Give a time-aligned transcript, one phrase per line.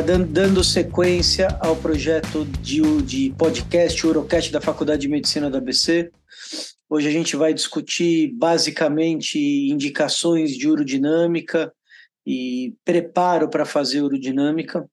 [0.00, 6.10] Dando, dando sequência ao projeto de, de podcast Urocast da Faculdade de Medicina da ABC.
[6.88, 11.70] Hoje a gente vai discutir basicamente indicações de urodinâmica
[12.26, 14.88] e preparo para fazer urodinâmica.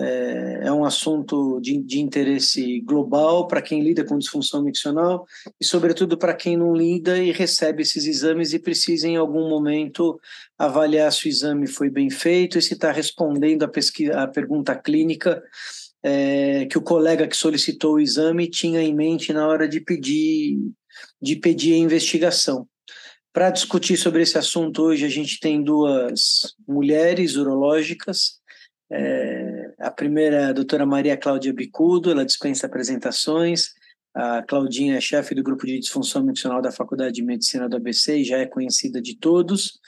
[0.00, 5.26] É, é um assunto de, de interesse global para quem lida com disfunção miccional
[5.60, 10.20] e, sobretudo, para quem não lida e recebe esses exames e precisa, em algum momento,
[10.56, 15.42] avaliar se o exame foi bem feito e se está respondendo a, pesquisa, pergunta clínica
[16.02, 20.58] é, que o colega que solicitou o exame tinha em mente na hora de pedir,
[21.20, 22.68] de pedir a investigação.
[23.32, 28.37] Para discutir sobre esse assunto hoje, a gente tem duas mulheres urológicas.
[28.90, 33.70] É, a primeira é a doutora Maria Cláudia Bicudo, ela dispensa apresentações.
[34.14, 38.18] A Claudinha é chefe do grupo de disfunção miccional da Faculdade de Medicina do ABC
[38.18, 39.78] e já é conhecida de todos.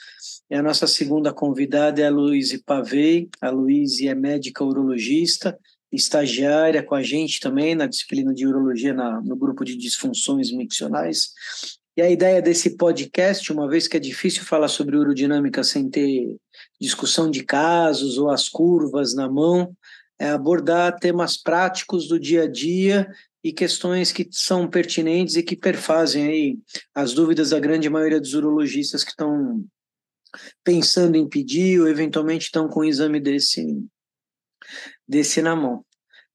[0.49, 3.29] E a nossa segunda convidada é a Luíse Pavei.
[3.41, 5.57] A Luíse é médica urologista,
[5.91, 11.31] estagiária com a gente também na disciplina de urologia na, no grupo de disfunções miccionais.
[11.97, 16.37] E a ideia desse podcast, uma vez que é difícil falar sobre urodinâmica sem ter
[16.81, 19.77] discussão de casos ou as curvas na mão,
[20.19, 23.07] é abordar temas práticos do dia a dia
[23.43, 26.59] e questões que são pertinentes e que perfazem aí
[26.93, 29.63] as dúvidas da grande maioria dos urologistas que estão
[30.63, 33.83] pensando em pedir ou eventualmente estão com um exame desse,
[35.07, 35.85] desse na mão.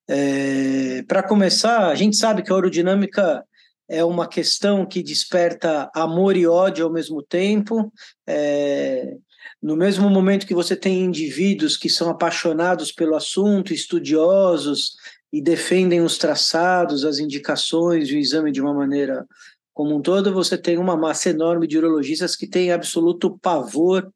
[0.08, 3.44] É, Para começar, a gente sabe que a aerodinâmica
[3.89, 7.92] é uma questão que desperta amor e ódio ao mesmo tempo.
[8.27, 9.17] É,
[9.62, 14.97] no mesmo momento que você tem indivíduos que são apaixonados pelo assunto, estudiosos
[15.33, 19.27] e defendem os traçados, as indicações, o exame de uma maneira
[19.74, 24.11] como um todo, você tem uma massa enorme de urologistas que têm absoluto pavor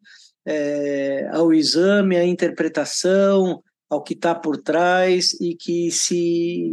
[0.46, 6.72] é, ao exame, à interpretação, ao que está por trás e que se,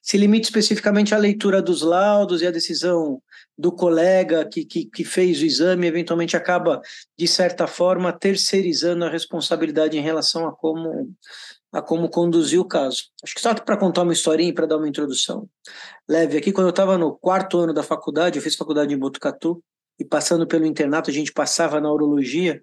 [0.00, 3.20] se limite especificamente à leitura dos laudos e à decisão
[3.58, 6.80] do colega que, que, que fez o exame, eventualmente acaba,
[7.18, 11.12] de certa forma, terceirizando a responsabilidade em relação a como,
[11.72, 13.04] a como conduzir o caso.
[13.24, 15.48] Acho que só para contar uma historinha para dar uma introdução
[16.08, 19.62] leve aqui, quando eu estava no quarto ano da faculdade, eu fiz faculdade em Botucatu,
[19.98, 22.62] e passando pelo internato, a gente passava na urologia,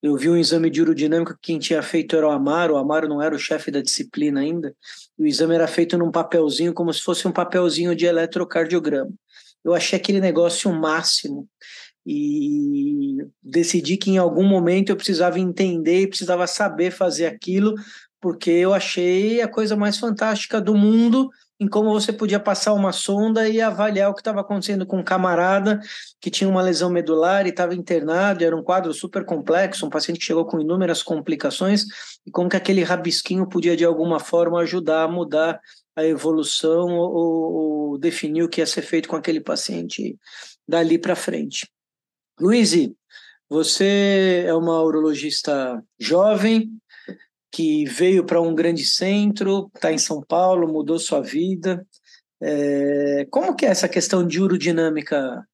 [0.00, 3.08] eu vi um exame de urodinâmica que quem tinha feito era o Amaro, o Amaro
[3.08, 4.74] não era o chefe da disciplina ainda,
[5.18, 9.10] o exame era feito num papelzinho, como se fosse um papelzinho de eletrocardiograma.
[9.64, 11.48] Eu achei aquele negócio o máximo.
[12.06, 17.74] E decidi que em algum momento eu precisava entender e precisava saber fazer aquilo,
[18.20, 21.28] porque eu achei a coisa mais fantástica do mundo
[21.60, 25.02] em como você podia passar uma sonda e avaliar o que estava acontecendo com um
[25.02, 25.80] camarada
[26.20, 30.20] que tinha uma lesão medular e estava internado, era um quadro super complexo, um paciente
[30.20, 31.84] que chegou com inúmeras complicações,
[32.24, 35.60] e como que aquele rabisquinho podia de alguma forma ajudar a mudar
[35.98, 40.16] a evolução ou, ou definir o que ia ser feito com aquele paciente
[40.66, 41.68] dali para frente.
[42.40, 42.72] Luiz,
[43.48, 46.70] você é uma urologista jovem,
[47.50, 51.84] que veio para um grande centro, está em São Paulo, mudou sua vida.
[52.40, 55.44] É, como que é essa questão de urodinâmica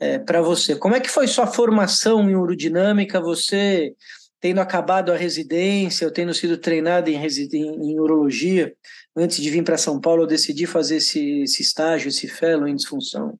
[0.00, 0.74] é, para você?
[0.74, 3.20] Como é que foi sua formação em urodinâmica?
[3.20, 3.94] Você
[4.40, 8.74] tendo acabado a residência, ou tendo sido treinado em, em, em urologia,
[9.16, 12.76] antes de vir para São Paulo, eu decidi fazer esse, esse estágio, esse fellow em
[12.76, 13.38] disfunção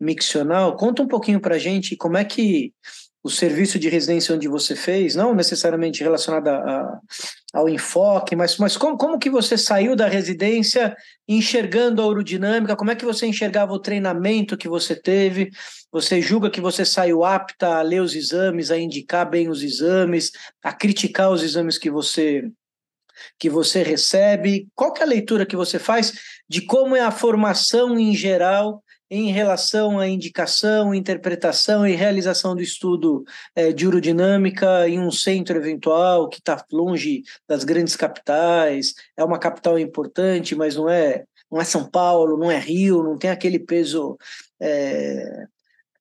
[0.00, 0.76] miccional.
[0.76, 2.72] Conta um pouquinho para a gente como é que
[3.24, 7.00] o serviço de residência onde você fez, não necessariamente relacionado a, a,
[7.54, 10.96] ao enfoque, mas, mas como, como que você saiu da residência
[11.28, 15.50] enxergando a urodinâmica, como é que você enxergava o treinamento que você teve,
[15.92, 20.32] você julga que você saiu apta a ler os exames, a indicar bem os exames,
[20.60, 22.50] a criticar os exames que você
[23.38, 26.12] que você recebe, qual é a leitura que você faz
[26.48, 28.82] de como é a formação em geral
[29.14, 33.24] em relação à indicação, interpretação e realização do estudo
[33.54, 39.38] é, de urodinâmica em um centro eventual que está longe das grandes capitais, é uma
[39.38, 43.58] capital importante, mas não é, não é São Paulo, não é Rio, não tem aquele
[43.58, 44.16] peso
[44.58, 45.44] é,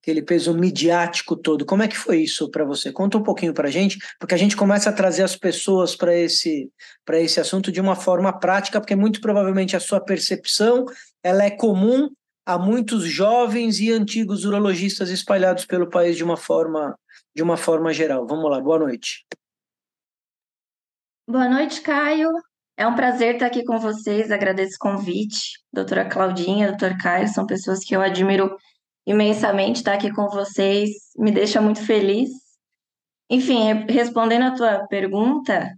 [0.02, 1.66] aquele peso midiático todo.
[1.66, 2.92] Como é que foi isso para você?
[2.92, 6.16] Conta um pouquinho para a gente, porque a gente começa a trazer as pessoas para
[6.16, 6.72] esse,
[7.14, 10.86] esse assunto de uma forma prática, porque muito provavelmente a sua percepção
[11.24, 12.10] ela é comum
[12.44, 16.98] há muitos jovens e antigos urologistas espalhados pelo país de uma forma
[17.34, 18.26] de uma forma geral.
[18.28, 19.26] Vamos lá, boa noite.
[21.30, 22.30] Boa noite, Caio.
[22.76, 24.32] É um prazer estar aqui com vocês.
[24.32, 25.60] Agradeço o convite.
[25.72, 28.58] Doutora Claudinha, doutor Caio, são pessoas que eu admiro
[29.06, 29.78] imensamente.
[29.78, 32.30] Estar aqui com vocês me deixa muito feliz.
[33.30, 35.70] Enfim, respondendo a tua pergunta,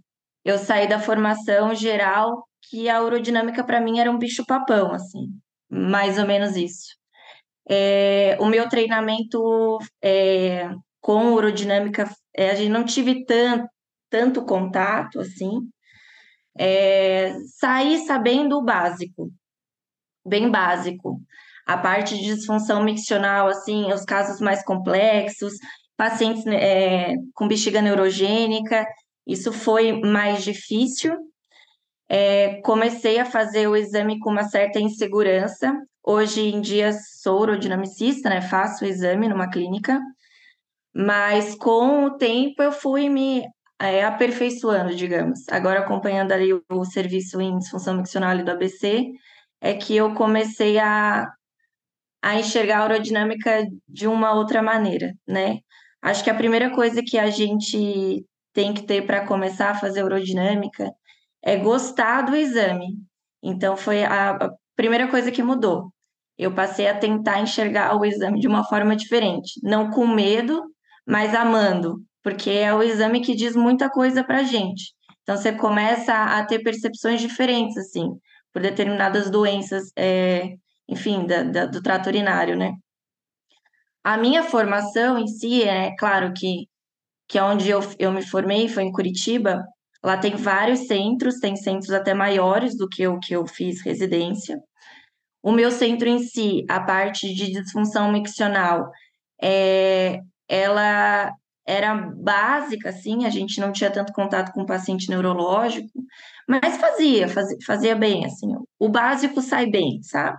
[0.44, 5.28] eu saí da formação geral que a urodinâmica para mim era um bicho papão, assim,
[5.70, 6.88] mais ou menos isso.
[7.68, 10.68] É, o meu treinamento é,
[11.00, 13.68] com urodinâmica, é, a gente não tive tanto,
[14.10, 15.60] tanto contato, assim,
[16.58, 19.30] é, saí sabendo o básico,
[20.26, 21.20] bem básico.
[21.66, 25.54] A parte de disfunção miccional, assim, os casos mais complexos,
[25.96, 28.86] pacientes é, com bexiga neurogênica,
[29.26, 31.16] isso foi mais difícil.
[32.08, 35.72] É, comecei a fazer o exame com uma certa insegurança.
[36.02, 38.42] Hoje em dia sou urodinamicista, né?
[38.42, 39.98] Faço o exame numa clínica,
[40.94, 43.42] mas com o tempo eu fui me
[43.80, 45.40] é, aperfeiçoando, digamos.
[45.50, 49.10] Agora acompanhando ali o, o serviço em disfunção miccional do ABC,
[49.60, 51.26] é que eu comecei a,
[52.24, 55.58] a enxergar a aerodinâmica de uma outra maneira, né?
[56.00, 58.24] Acho que a primeira coisa que a gente
[58.54, 60.90] tem que ter para começar a fazer aerodinâmica
[61.42, 62.96] é gostar do exame.
[63.42, 65.92] Então, foi a, primeira coisa que mudou.
[66.38, 70.62] Eu passei a tentar enxergar o exame de uma forma diferente, não com medo,
[71.06, 74.94] mas amando, porque é o exame que diz muita coisa para a gente.
[75.22, 78.08] Então, você começa a ter percepções diferentes, assim,
[78.50, 80.54] por determinadas doenças, é,
[80.88, 82.72] enfim, da, da, do trato urinário, né?
[84.02, 86.66] A minha formação em si, é claro que,
[87.28, 89.64] que é onde eu, eu me formei, foi em Curitiba,
[90.04, 94.58] lá tem vários centros, tem centros até maiores do que o que eu fiz residência.
[95.42, 98.90] O meu centro em si, a parte de disfunção miccional,
[99.42, 101.32] é, ela
[101.66, 105.88] era básica, assim, a gente não tinha tanto contato com o paciente neurológico,
[106.46, 108.48] mas fazia, fazia, fazia bem, assim,
[108.78, 110.36] o básico sai bem, sabe?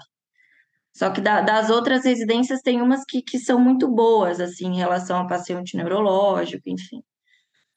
[0.96, 4.78] Só que da, das outras residências tem umas que, que são muito boas, assim, em
[4.78, 7.02] relação ao paciente neurológico, enfim.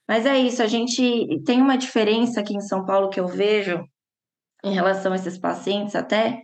[0.07, 3.85] Mas é isso, a gente tem uma diferença aqui em São Paulo que eu vejo
[4.65, 6.43] em relação a esses pacientes até,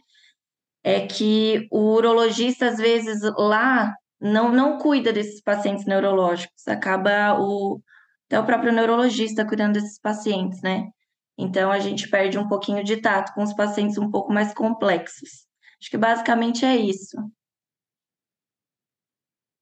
[0.82, 7.80] é que o urologista, às vezes, lá não, não cuida desses pacientes neurológicos, acaba o,
[8.26, 10.88] até o próprio neurologista cuidando desses pacientes, né?
[11.38, 15.44] Então a gente perde um pouquinho de tato com os pacientes um pouco mais complexos.
[15.84, 17.14] Acho que basicamente é isso.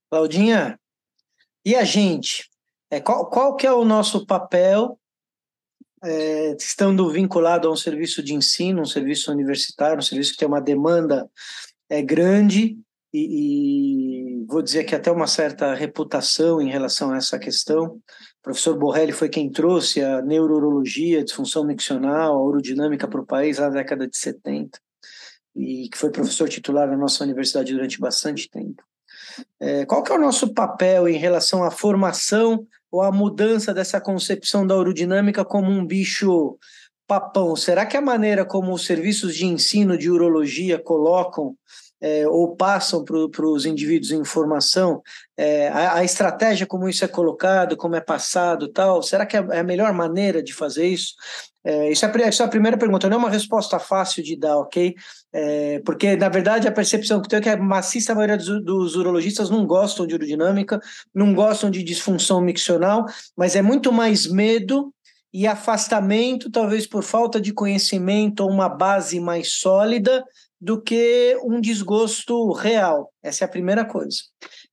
[0.08, 0.78] Claudinha,
[1.64, 2.48] e a gente?
[2.88, 5.00] É, qual, qual que é o nosso papel,
[6.00, 10.46] é, estando vinculado a um serviço de ensino, um serviço universitário, um serviço que tem
[10.46, 11.28] uma demanda
[11.90, 12.78] é, grande
[13.12, 17.86] e, e vou dizer que até uma certa reputação em relação a essa questão.
[17.86, 18.00] O
[18.42, 23.58] professor Borrelli foi quem trouxe a neurologia, a disfunção miccional, a urodinâmica para o país
[23.58, 24.78] na década de 70
[25.54, 28.82] e que foi professor titular na nossa universidade durante bastante tempo.
[29.60, 34.00] É, qual que é o nosso papel em relação à formação ou à mudança dessa
[34.00, 36.58] concepção da urodinâmica como um bicho
[37.06, 37.54] papão?
[37.56, 41.56] Será que a maneira como os serviços de ensino de urologia colocam
[42.02, 45.00] é, ou passam para os indivíduos informação,
[45.36, 49.46] é, a, a, estratégia como isso é colocado, como é passado tal, será que é,
[49.52, 51.14] é a melhor maneira de fazer isso?
[51.64, 54.58] É, isso, é, isso é a primeira pergunta, não é uma resposta fácil de dar,
[54.58, 54.96] ok?
[55.34, 58.96] É, porque, na verdade, a percepção que tenho é que a maciça maioria dos, dos
[58.96, 60.78] urologistas não gostam de urodinâmica,
[61.14, 64.92] não gostam de disfunção miccional, mas é muito mais medo
[65.32, 70.22] e afastamento, talvez por falta de conhecimento ou uma base mais sólida,
[70.60, 73.12] do que um desgosto real.
[73.20, 74.18] Essa é a primeira coisa.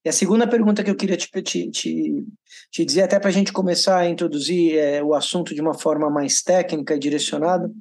[0.05, 2.25] E a segunda pergunta que eu queria te, te, te,
[2.69, 6.09] te dizer, até para a gente começar a introduzir é, o assunto de uma forma
[6.09, 7.71] mais técnica e direcionada,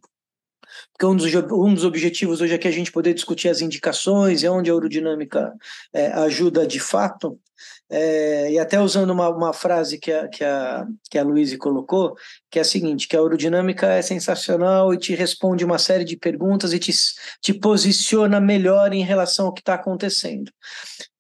[0.99, 4.43] porque um dos, um dos objetivos hoje é que a gente poder discutir as indicações
[4.43, 5.55] e onde a aerodinâmica
[5.93, 7.39] é, ajuda de fato.
[7.91, 12.15] É, e até usando uma, uma frase que a, que, a, que a Luíse colocou,
[12.51, 16.17] que é a seguinte, que a aerodinâmica é sensacional e te responde uma série de
[16.17, 16.93] perguntas e te,
[17.41, 20.53] te posiciona melhor em relação ao que está acontecendo.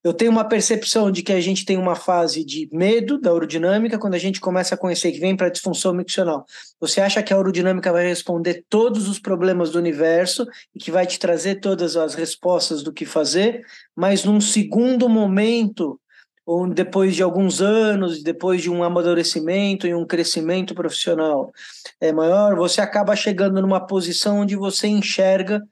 [0.04, 3.98] Eu tenho uma percepção de que a gente tem uma fase de medo da aerodinâmica
[3.98, 6.46] quando a gente começa a conhecer que vem para a disfunção miccional.
[6.80, 11.06] Você acha que a aerodinâmica vai responder todos os problemas do universo e que vai
[11.06, 13.60] te trazer todas as respostas do que fazer,
[13.94, 16.00] mas num segundo momento
[16.48, 21.52] ou depois de alguns anos, depois de um amadurecimento e um crescimento profissional
[22.00, 25.62] é maior, você acaba chegando numa posição onde você enxerga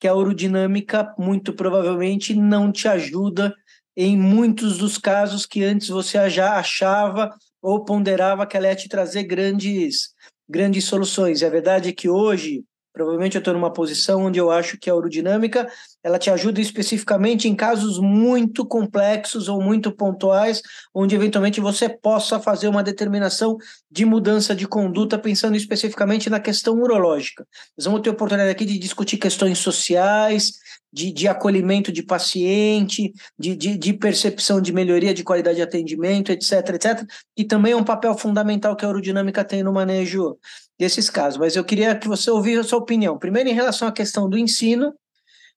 [0.00, 3.54] que a aerodinâmica muito provavelmente não te ajuda
[3.96, 7.30] em muitos dos casos que antes você já achava
[7.62, 10.14] ou ponderava que ela ia te trazer grandes,
[10.48, 11.44] grandes soluções.
[11.44, 12.64] A verdade é que hoje
[12.94, 15.68] Provavelmente eu estou numa posição onde eu acho que a urodinâmica
[16.00, 20.62] ela te ajuda especificamente em casos muito complexos ou muito pontuais,
[20.94, 23.56] onde eventualmente você possa fazer uma determinação
[23.90, 27.44] de mudança de conduta, pensando especificamente na questão urológica.
[27.76, 30.52] Nós vamos ter oportunidade aqui de discutir questões sociais,
[30.92, 36.30] de, de acolhimento de paciente, de, de, de, percepção de melhoria de qualidade de atendimento,
[36.30, 37.04] etc, etc,
[37.36, 40.38] e também é um papel fundamental que a aerodinâmica tem no manejo
[40.78, 41.38] desses casos.
[41.38, 43.18] Mas eu queria que você ouvisse a sua opinião.
[43.18, 44.94] Primeiro, em relação à questão do ensino,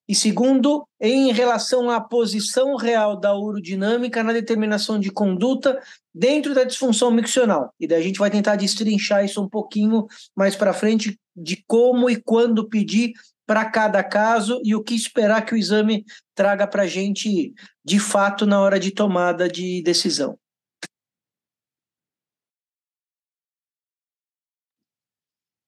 [0.07, 5.77] e segundo, em relação à posição real da urodinâmica na determinação de conduta
[6.15, 7.73] dentro da disfunção miccional.
[7.77, 12.09] E daí a gente vai tentar destrinchar isso um pouquinho mais para frente, de como
[12.09, 13.11] e quando pedir
[13.45, 17.99] para cada caso e o que esperar que o exame traga para a gente de
[17.99, 20.37] fato na hora de tomada de decisão.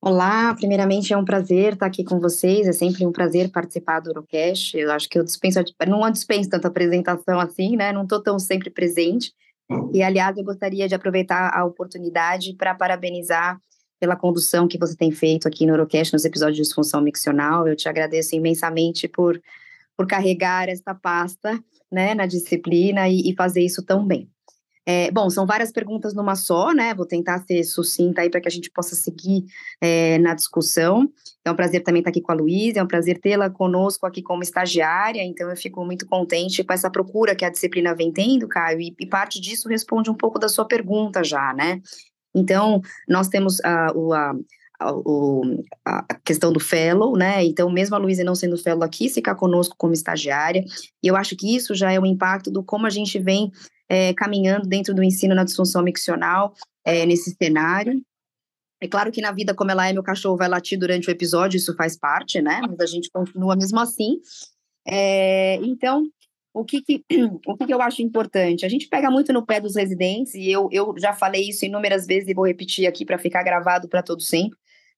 [0.02, 4.10] Olá, primeiramente é um prazer estar aqui com vocês, é sempre um prazer participar do
[4.10, 8.40] Eurocast, eu acho que eu dispenso, não dispenso tanta apresentação assim, né, não estou tão
[8.40, 9.34] sempre presente,
[9.94, 13.60] e aliás eu gostaria de aproveitar a oportunidade para parabenizar
[14.00, 17.68] pela condução que você tem feito aqui no Eurocast nos episódios de disfunção miccional.
[17.68, 19.40] Eu te agradeço imensamente por,
[19.98, 24.30] por carregar esta pasta né, na disciplina e, e fazer isso tão bem.
[24.92, 26.96] É, bom, são várias perguntas numa só, né?
[26.96, 29.46] Vou tentar ser sucinta aí para que a gente possa seguir
[29.80, 31.08] é, na discussão.
[31.46, 34.24] É um prazer também estar aqui com a Luísa, é um prazer tê-la conosco aqui
[34.24, 38.48] como estagiária, então eu fico muito contente com essa procura que a disciplina vem tendo,
[38.48, 41.80] Caio, e, e parte disso responde um pouco da sua pergunta já, né?
[42.34, 44.34] Então, nós temos a, a,
[45.86, 47.46] a, a questão do fellow, né?
[47.46, 50.66] Então, mesmo a Luísa não sendo fellow aqui, ficar conosco como estagiária,
[51.04, 53.52] e eu acho que isso já é o um impacto do como a gente vem
[53.90, 56.54] é, caminhando dentro do ensino na disfunção miccional,
[56.86, 58.02] é, nesse cenário.
[58.82, 61.58] É claro que na vida como ela é, meu cachorro vai latir durante o episódio,
[61.58, 62.62] isso faz parte, né?
[62.62, 64.20] Mas a gente continua mesmo assim.
[64.88, 66.06] É, então,
[66.54, 67.04] o que, que
[67.46, 68.66] o que, que, eu acho importante?
[68.66, 72.06] A gente pega muito no pé dos residentes, e eu, eu já falei isso inúmeras
[72.06, 74.58] vezes e vou repetir aqui para ficar gravado para todo sempre.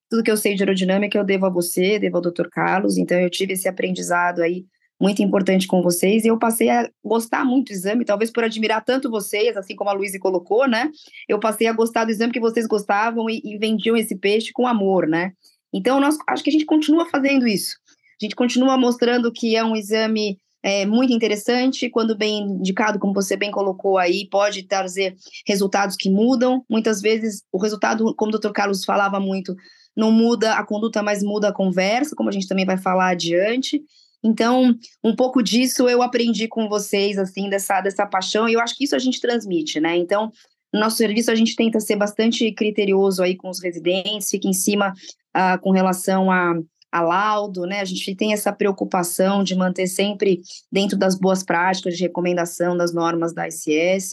[0.10, 2.50] Tudo que eu sei de aerodinâmica eu devo a você, devo ao Dr.
[2.52, 4.66] Carlos, então eu tive esse aprendizado aí
[5.02, 8.86] muito importante com vocês, e eu passei a gostar muito do exame, talvez por admirar
[8.86, 10.92] tanto vocês, assim como a Luísa colocou, né?
[11.28, 14.68] Eu passei a gostar do exame que vocês gostavam e, e vendiam esse peixe com
[14.68, 15.32] amor, né?
[15.74, 17.76] Então, nós, acho que a gente continua fazendo isso.
[18.22, 23.16] A gente continua mostrando que é um exame é muito interessante, quando bem indicado, como
[23.16, 25.16] você bem colocou aí, pode trazer
[25.48, 26.64] resultados que mudam.
[26.70, 28.52] Muitas vezes o resultado, como o Dr.
[28.52, 29.56] Carlos falava muito,
[29.98, 33.82] não muda a conduta, mas muda a conversa, como a gente também vai falar adiante.
[34.24, 38.78] Então, um pouco disso eu aprendi com vocês, assim, dessa, dessa paixão, e eu acho
[38.78, 39.98] que isso a gente transmite, né?
[39.98, 40.32] Então,
[40.74, 44.54] no nosso serviço a gente tenta ser bastante criterioso aí com os residentes, fica em
[44.54, 44.94] cima
[45.36, 46.54] uh, com relação a
[46.92, 47.80] a laudo, né?
[47.80, 52.94] A gente tem essa preocupação de manter sempre dentro das boas práticas de recomendação das
[52.94, 54.12] normas da ICS.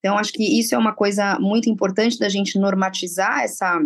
[0.00, 3.80] Então, acho que isso é uma coisa muito importante da gente normatizar essa,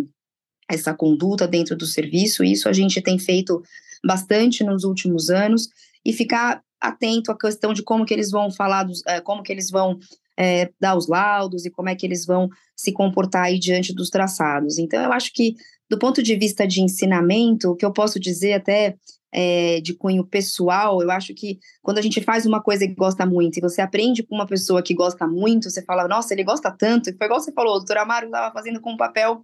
[0.67, 2.43] essa conduta dentro do serviço.
[2.43, 3.61] Isso a gente tem feito
[4.05, 5.69] bastante nos últimos anos
[6.05, 9.51] e ficar atento à questão de como que eles vão falar, dos, é, como que
[9.51, 9.97] eles vão
[10.37, 14.09] é, dar os laudos e como é que eles vão se comportar aí diante dos
[14.09, 14.77] traçados.
[14.77, 15.55] Então, eu acho que
[15.89, 18.95] do ponto de vista de ensinamento, o que eu posso dizer até
[19.31, 23.25] é, de cunho pessoal, eu acho que quando a gente faz uma coisa que gosta
[23.25, 26.71] muito e você aprende com uma pessoa que gosta muito, você fala, nossa, ele gosta
[26.71, 29.43] tanto, e foi igual você falou, o doutor Amaro estava fazendo com um papel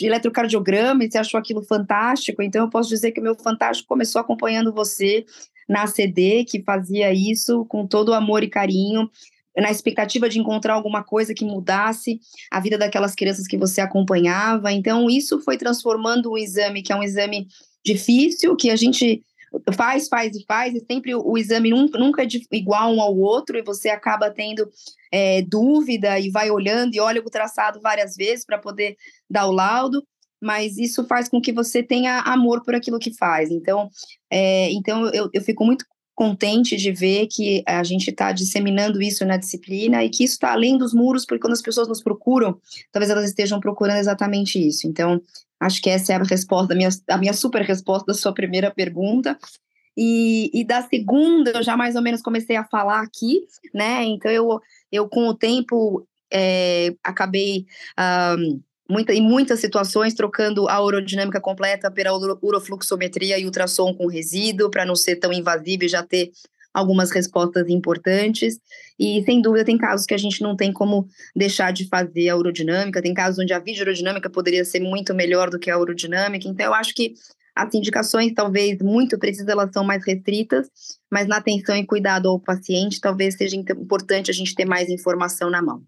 [0.00, 3.86] de eletrocardiograma e você achou aquilo fantástico, então eu posso dizer que o meu fantástico
[3.86, 5.26] começou acompanhando você
[5.68, 9.10] na CD, que fazia isso com todo amor e carinho,
[9.54, 12.18] na expectativa de encontrar alguma coisa que mudasse
[12.50, 14.72] a vida daquelas crianças que você acompanhava.
[14.72, 17.46] Então, isso foi transformando o exame, que é um exame
[17.84, 19.22] difícil, que a gente
[19.74, 23.16] faz, faz e faz, e sempre o, o exame nunca, nunca é igual um ao
[23.16, 24.68] outro, e você acaba tendo
[25.12, 28.96] é, dúvida e vai olhando e olha o traçado várias vezes para poder
[29.28, 30.02] dar o laudo
[30.40, 33.50] mas isso faz com que você tenha amor por aquilo que faz.
[33.50, 33.90] Então,
[34.30, 35.84] é, então eu, eu fico muito
[36.20, 40.52] contente de ver que a gente está disseminando isso na disciplina e que isso está
[40.52, 42.60] além dos muros, porque quando as pessoas nos procuram,
[42.92, 44.86] talvez elas estejam procurando exatamente isso.
[44.86, 45.18] Então,
[45.58, 48.70] acho que essa é a resposta, a minha, a minha super resposta da sua primeira
[48.70, 49.38] pergunta.
[49.96, 53.40] E, e, da segunda, eu já mais ou menos comecei a falar aqui,
[53.72, 54.04] né?
[54.04, 54.60] Então, eu,
[54.92, 57.64] eu com o tempo, é, acabei.
[58.38, 64.70] Um, muita, em muitas situações, trocando a urodinâmica completa pela urofluxometria e ultrassom com resíduo,
[64.70, 66.30] para não ser tão invasivo e já ter
[66.74, 68.58] algumas respostas importantes.
[68.98, 72.36] E, sem dúvida, tem casos que a gente não tem como deixar de fazer a
[72.36, 76.48] urodinâmica, tem casos onde a videoaerodinâmica poderia ser muito melhor do que a urodinâmica.
[76.48, 77.14] Então, eu acho que
[77.54, 80.68] As indicações, talvez muito precisas, elas são mais restritas,
[81.10, 85.50] mas na atenção e cuidado ao paciente, talvez seja importante a gente ter mais informação
[85.50, 85.82] na mão.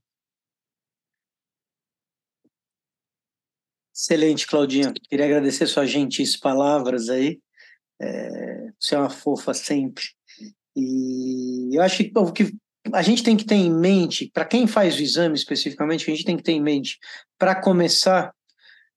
[3.95, 4.93] Excelente, Claudinha.
[5.09, 7.39] Queria agradecer suas gentis palavras aí.
[8.01, 10.05] É, você é uma fofa sempre.
[10.75, 12.55] E eu acho que o que
[12.93, 16.25] a gente tem que ter em mente, para quem faz o exame especificamente, a gente
[16.25, 16.99] tem que ter em mente,
[17.39, 18.33] para começar,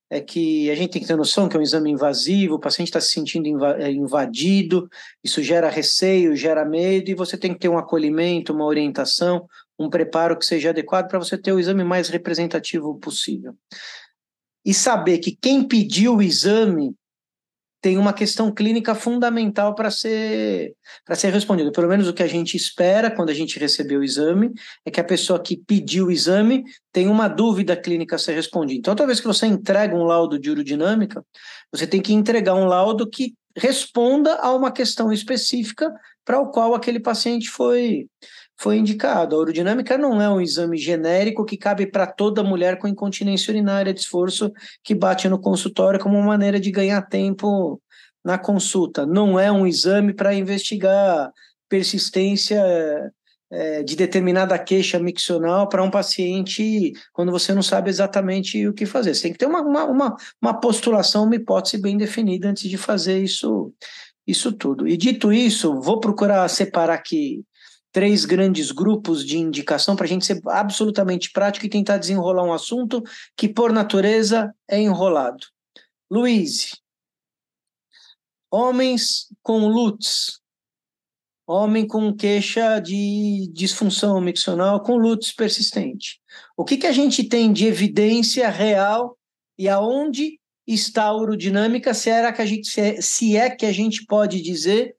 [0.09, 2.87] é que a gente tem que ter noção que é um exame invasivo, o paciente
[2.87, 4.87] está se sentindo é, invadido,
[5.23, 9.47] isso gera receio, gera medo, e você tem que ter um acolhimento, uma orientação,
[9.77, 13.55] um preparo que seja adequado para você ter o exame mais representativo possível.
[14.65, 16.95] E saber que quem pediu o exame
[17.85, 20.73] tem uma questão clínica fundamental para ser
[21.05, 21.71] para ser respondida.
[21.71, 24.51] Pelo menos o que a gente espera quando a gente recebeu o exame
[24.83, 28.79] é que a pessoa que pediu o exame tem uma dúvida clínica a ser respondida.
[28.79, 31.23] Então, toda vez que você entrega um laudo de urodinâmica,
[31.71, 35.93] você tem que entregar um laudo que responda a uma questão específica
[36.25, 38.07] para o qual aquele paciente foi
[38.57, 39.35] foi indicado.
[39.35, 43.93] A urodinâmica não é um exame genérico que cabe para toda mulher com incontinência urinária
[43.93, 44.51] de esforço
[44.83, 47.81] que bate no consultório como uma maneira de ganhar tempo
[48.23, 49.05] na consulta.
[49.05, 51.31] Não é um exame para investigar
[51.69, 52.63] persistência
[53.51, 58.85] é, de determinada queixa miccional para um paciente quando você não sabe exatamente o que
[58.85, 59.13] fazer.
[59.13, 62.77] Você tem que ter uma, uma, uma, uma postulação, uma hipótese bem definida antes de
[62.77, 63.71] fazer isso,
[64.25, 64.87] isso tudo.
[64.87, 67.43] E dito isso, vou procurar separar aqui
[67.95, 72.51] três grandes grupos de indicação para a gente ser absolutamente prático e tentar desenrolar um
[72.51, 73.01] assunto
[73.37, 75.47] que, por natureza, é enrolado.
[76.11, 76.75] Luiz,
[78.51, 80.41] homens com LUTS,
[81.47, 86.19] homem com queixa de disfunção miccional com LUTS persistente.
[86.57, 89.17] O que, que a gente tem de evidência real
[89.57, 90.37] e aonde
[90.67, 94.97] está a urodinâmica, se, era que a gente, se é que a gente pode dizer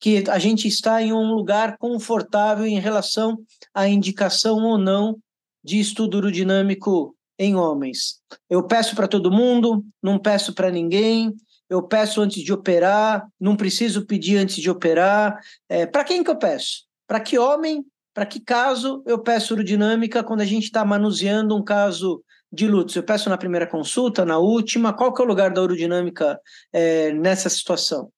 [0.00, 3.38] que a gente está em um lugar confortável em relação
[3.74, 5.18] à indicação ou não
[5.62, 8.20] de estudo urodinâmico em homens.
[8.48, 11.34] Eu peço para todo mundo, não peço para ninguém,
[11.68, 15.38] eu peço antes de operar, não preciso pedir antes de operar.
[15.68, 16.84] É, para quem que eu peço?
[17.06, 17.84] Para que homem?
[18.14, 22.96] Para que caso eu peço urodinâmica quando a gente está manuseando um caso de lutos?
[22.96, 24.92] Eu peço na primeira consulta, na última?
[24.92, 26.40] Qual que é o lugar da urodinâmica
[26.72, 28.10] é, nessa situação?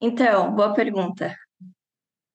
[0.00, 1.34] Então, boa pergunta.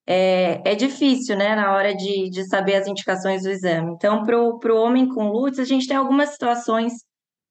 [0.07, 3.93] É, é difícil, né, na hora de, de saber as indicações do exame.
[3.93, 6.93] Então, para o homem com lútis, a gente tem algumas situações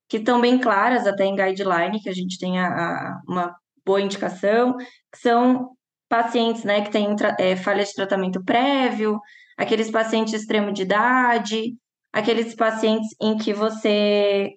[0.09, 4.01] que estão bem claras, até em guideline, que a gente tem a, a, uma boa
[4.01, 5.70] indicação, que são
[6.09, 9.20] pacientes, né, que têm é, falha de tratamento prévio,
[9.57, 11.77] aqueles pacientes extremo de idade,
[12.12, 14.57] aqueles pacientes em que você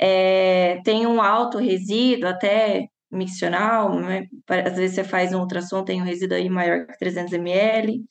[0.00, 4.26] é, tem um alto resíduo, até miccional, né?
[4.66, 8.04] às vezes você faz um ultrassom, tem um resíduo aí maior que 300 ml.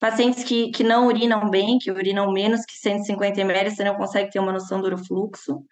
[0.00, 4.30] Pacientes que, que não urinam bem, que urinam menos que 150 ml, você não consegue
[4.30, 5.64] ter uma noção do urofluxo.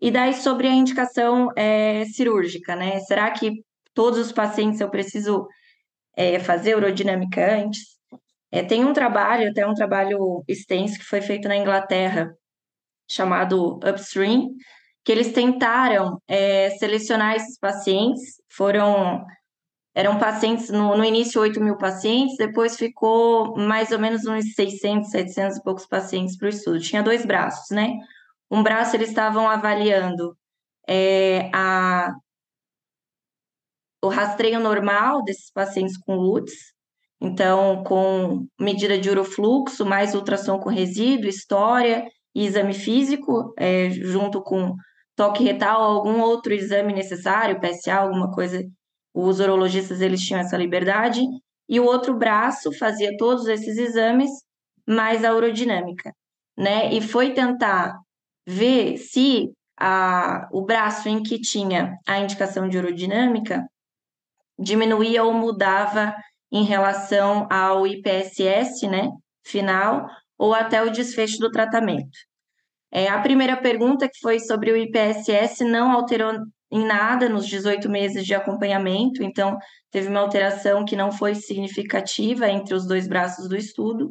[0.00, 3.00] E daí sobre a indicação é, cirúrgica, né?
[3.00, 5.46] Será que todos os pacientes eu preciso
[6.16, 7.98] é, fazer urodinâmica antes?
[8.52, 12.32] É, tem um trabalho, até um trabalho extenso que foi feito na Inglaterra,
[13.08, 14.50] chamado Upstream,
[15.04, 19.24] que eles tentaram é, selecionar esses pacientes, foram
[19.94, 25.10] eram pacientes, no, no início 8 mil pacientes, depois ficou mais ou menos uns 600,
[25.10, 26.80] 700 e poucos pacientes para o estudo.
[26.80, 27.98] Tinha dois braços, né?
[28.50, 30.36] Um braço eles estavam avaliando
[30.88, 32.12] é, a,
[34.02, 36.52] o rastreio normal desses pacientes com LUTS,
[37.20, 44.42] então com medida de urofluxo, mais ultrassom com resíduo, história e exame físico, é, junto
[44.42, 44.74] com
[45.16, 48.62] toque retal, algum outro exame necessário, PSA, alguma coisa,
[49.14, 51.20] os urologistas eles tinham essa liberdade,
[51.68, 54.30] e o outro braço fazia todos esses exames,
[54.86, 56.12] mais a urodinâmica,
[56.56, 56.92] né?
[56.92, 57.96] E foi tentar
[58.46, 63.64] ver se a, o braço em que tinha a indicação de urodinâmica
[64.58, 66.14] diminuía ou mudava
[66.52, 69.08] em relação ao IPSS, né,
[69.44, 70.06] final,
[70.40, 72.18] ou até o desfecho do tratamento.
[72.90, 76.32] É, a primeira pergunta, que foi sobre o IPSS, não alterou
[76.72, 79.58] em nada nos 18 meses de acompanhamento, então
[79.90, 84.10] teve uma alteração que não foi significativa entre os dois braços do estudo.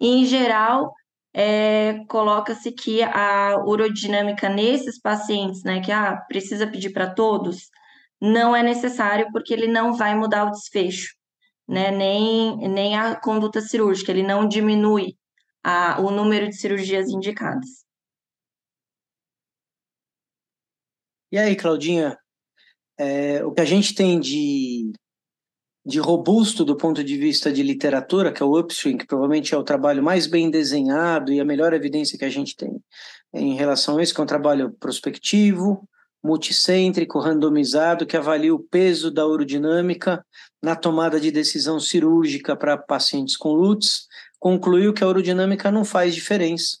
[0.00, 0.92] E, em geral,
[1.32, 7.68] é, coloca-se que a urodinâmica nesses pacientes, né, que ah, precisa pedir para todos,
[8.20, 11.14] não é necessário porque ele não vai mudar o desfecho,
[11.68, 15.14] né, nem, nem a conduta cirúrgica, ele não diminui
[15.62, 17.82] a, o número de cirurgias indicadas.
[21.30, 22.18] E aí, Claudinha,
[22.98, 24.92] é, o que a gente tem de,
[25.84, 29.56] de robusto do ponto de vista de literatura, que é o Upstream, que provavelmente é
[29.56, 32.82] o trabalho mais bem desenhado e a melhor evidência que a gente tem
[33.32, 35.88] em relação a isso, que é um trabalho prospectivo,
[36.22, 40.24] multicêntrico, randomizado, que avalia o peso da urodinâmica
[40.62, 44.06] na tomada de decisão cirúrgica para pacientes com LUTS,
[44.42, 46.78] concluiu que a urodinâmica não faz diferença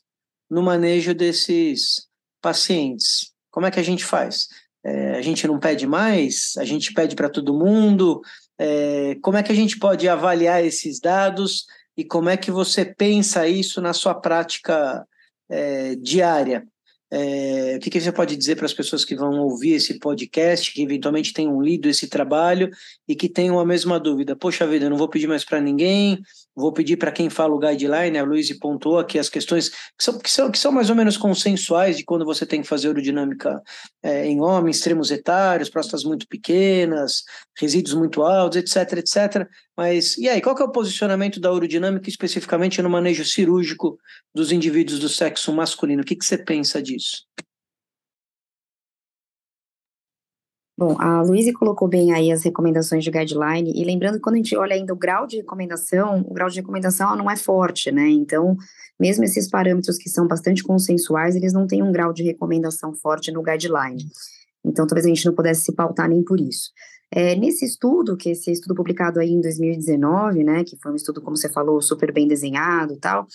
[0.50, 2.08] no manejo desses
[2.40, 3.30] pacientes.
[3.52, 4.48] Como é que a gente faz?
[4.84, 6.54] É, a gente não pede mais?
[6.58, 8.20] A gente pede para todo mundo?
[8.58, 11.64] É, como é que a gente pode avaliar esses dados
[11.96, 15.06] e como é que você pensa isso na sua prática
[15.48, 16.66] é, diária?
[17.14, 20.72] É, o que, que, você pode dizer para as pessoas que vão ouvir esse podcast,
[20.72, 22.70] que eventualmente tenham lido esse trabalho
[23.06, 24.34] e que tenham a mesma dúvida?
[24.34, 26.22] Poxa vida, eu não vou pedir mais para ninguém,
[26.54, 30.18] vou pedir para quem fala o guideline, a Luiz pontuou aqui as questões que são,
[30.18, 33.62] que, são, que são mais ou menos consensuais de quando você tem que fazer aerodinâmica
[34.02, 37.22] é, em homens, extremos etários, próstatas muito pequenas,
[37.58, 39.48] resíduos muito altos, etc, etc.
[39.76, 43.98] Mas e aí, qual que é o posicionamento da aerodinâmica especificamente no manejo cirúrgico
[44.34, 46.02] dos indivíduos do sexo masculino?
[46.02, 47.24] O que, que você pensa disso?
[50.82, 54.38] Bom, a Luísa colocou bem aí as recomendações de guideline, e lembrando que quando a
[54.38, 58.08] gente olha ainda o grau de recomendação, o grau de recomendação não é forte, né?
[58.08, 58.56] Então,
[58.98, 63.30] mesmo esses parâmetros que são bastante consensuais, eles não têm um grau de recomendação forte
[63.30, 64.04] no guideline.
[64.66, 66.72] Então, talvez a gente não pudesse se pautar nem por isso.
[67.12, 71.22] É, nesse estudo, que esse estudo publicado aí em 2019, né, que foi um estudo,
[71.22, 73.28] como você falou, super bem desenhado tal,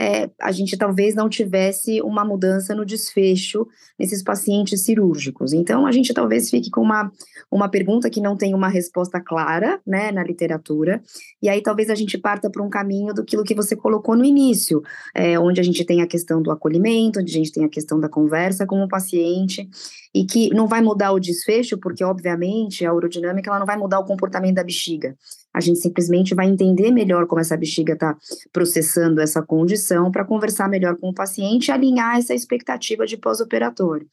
[0.00, 3.66] é, a gente talvez não tivesse uma mudança no desfecho
[3.98, 5.52] nesses pacientes cirúrgicos.
[5.52, 7.12] Então, a gente talvez fique com uma,
[7.50, 11.02] uma pergunta que não tem uma resposta clara, né, na literatura,
[11.42, 14.80] e aí talvez a gente parta para um caminho do que você colocou no início,
[15.14, 18.00] é, onde a gente tem a questão do acolhimento, onde a gente tem a questão
[18.00, 19.68] da conversa com o paciente,
[20.14, 24.00] e que não vai mudar o desfecho, porque, obviamente, a urodinâmica ela não vai mudar
[24.00, 25.16] o comportamento da bexiga.
[25.54, 28.16] A gente simplesmente vai entender melhor como essa bexiga está
[28.52, 34.06] processando essa condição para conversar melhor com o paciente e alinhar essa expectativa de pós-operatório.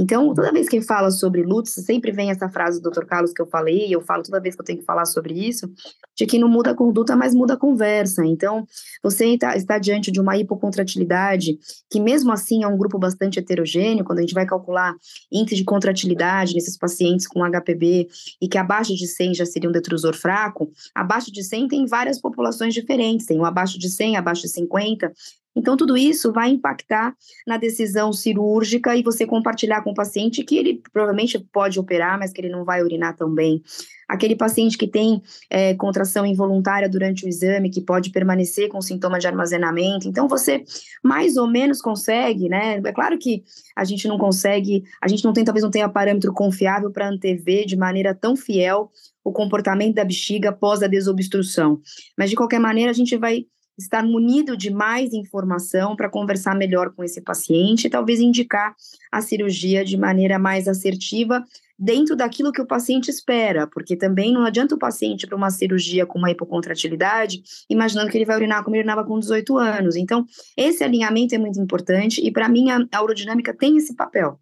[0.00, 3.04] Então, toda vez que fala sobre lutos, sempre vem essa frase do Dr.
[3.04, 5.68] Carlos que eu falei, eu falo toda vez que eu tenho que falar sobre isso,
[6.16, 8.24] de que não muda a conduta, mas muda a conversa.
[8.24, 8.64] Então,
[9.02, 11.58] você está, está diante de uma hipocontratilidade,
[11.90, 14.94] que mesmo assim é um grupo bastante heterogêneo, quando a gente vai calcular
[15.32, 18.06] índice de contratilidade nesses pacientes com HPB,
[18.40, 22.20] e que abaixo de 100 já seria um detrusor fraco, abaixo de 100 tem várias
[22.20, 25.12] populações diferentes, tem o abaixo de 100, abaixo de 50,
[25.58, 30.56] então, tudo isso vai impactar na decisão cirúrgica e você compartilhar com o paciente que
[30.56, 33.60] ele provavelmente pode operar, mas que ele não vai urinar tão bem.
[34.08, 39.18] Aquele paciente que tem é, contração involuntária durante o exame, que pode permanecer com sintoma
[39.18, 40.06] de armazenamento.
[40.06, 40.62] Então, você
[41.02, 42.80] mais ou menos consegue, né?
[42.84, 43.42] É claro que
[43.74, 47.66] a gente não consegue, a gente não tem, talvez não tenha parâmetro confiável para antever
[47.66, 48.90] de maneira tão fiel
[49.24, 51.80] o comportamento da bexiga após a desobstrução.
[52.16, 53.44] Mas, de qualquer maneira, a gente vai
[53.78, 58.74] estar munido de mais informação para conversar melhor com esse paciente e talvez indicar
[59.10, 61.44] a cirurgia de maneira mais assertiva
[61.78, 66.04] dentro daquilo que o paciente espera, porque também não adianta o paciente para uma cirurgia
[66.04, 69.94] com uma hipocontratilidade, imaginando que ele vai urinar como ele urinava com 18 anos.
[69.94, 74.40] Então, esse alinhamento é muito importante e para mim a, a urodinâmica tem esse papel.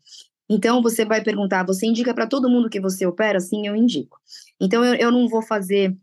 [0.49, 3.39] Então, você vai perguntar, você indica para todo mundo que você opera?
[3.41, 4.19] Sim, eu indico.
[4.61, 5.95] Então, eu, eu não vou fazer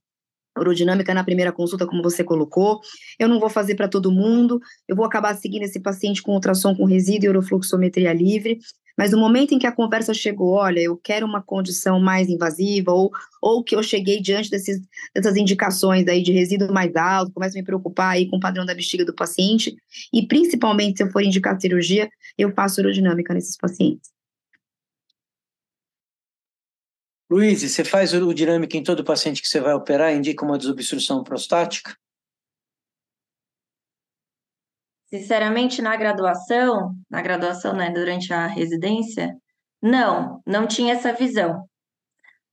[0.57, 2.79] urodinâmica na primeira consulta, como você colocou.
[3.19, 6.75] Eu não vou fazer para todo mundo, eu vou acabar seguindo esse paciente com ultrassom
[6.75, 8.59] com resíduo e urofluxometria livre.
[8.97, 12.91] Mas no momento em que a conversa chegou, olha, eu quero uma condição mais invasiva,
[12.91, 13.11] ou,
[13.41, 14.79] ou que eu cheguei diante desses,
[15.15, 18.65] dessas indicações aí de resíduo mais alto, começo a me preocupar aí com o padrão
[18.65, 19.75] da bexiga do paciente,
[20.13, 24.12] e principalmente se eu for indicar cirurgia, eu faço urodinâmica nesses pacientes.
[27.33, 30.13] Luiz, você faz urodinâmica em todo paciente que você vai operar?
[30.13, 31.97] Indica uma desobstrução prostática?
[35.07, 39.35] Sinceramente, na graduação, na graduação, né, durante a residência,
[39.81, 41.67] não, não tinha essa visão.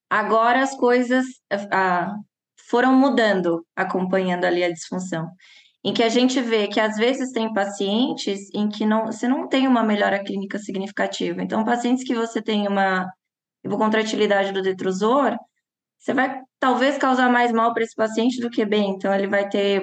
[0.08, 1.26] Agora as coisas
[1.70, 2.14] ah,
[2.70, 5.28] foram mudando, acompanhando ali a disfunção.
[5.84, 9.46] Em que a gente vê que às vezes tem pacientes em que não, você não
[9.46, 11.42] tem uma melhora clínica significativa.
[11.42, 13.06] Então, pacientes que você tem uma
[13.64, 15.36] hipocontratilidade do detrusor,
[15.98, 18.90] você vai talvez causar mais mal para esse paciente do que bem.
[18.90, 19.82] Então, ele vai ter,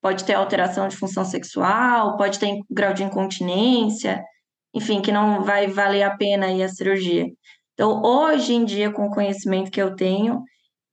[0.00, 4.22] pode ter alteração de função sexual, pode ter grau de incontinência,
[4.74, 7.26] enfim, que não vai valer a pena aí a cirurgia.
[7.74, 10.42] Então, hoje em dia, com o conhecimento que eu tenho,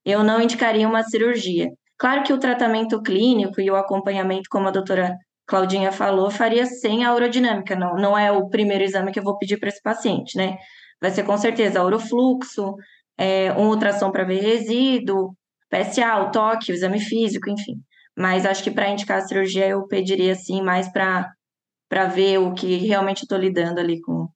[0.06, 1.70] eu não indicaria uma cirurgia.
[1.98, 7.04] Claro que o tratamento clínico e o acompanhamento, como a doutora Claudinha falou, faria sem
[7.04, 10.38] a urodinâmica, não, não é o primeiro exame que eu vou pedir para esse paciente,
[10.38, 10.58] né?
[11.02, 12.76] Vai ser com certeza urofluxo,
[13.18, 15.36] é, um ultrassom para ver resíduo,
[15.70, 17.82] PSA, o toque, o exame físico, enfim.
[18.18, 22.76] Mas acho que para indicar a cirurgia eu pediria assim mais para ver o que
[22.78, 24.28] realmente estou lidando ali com,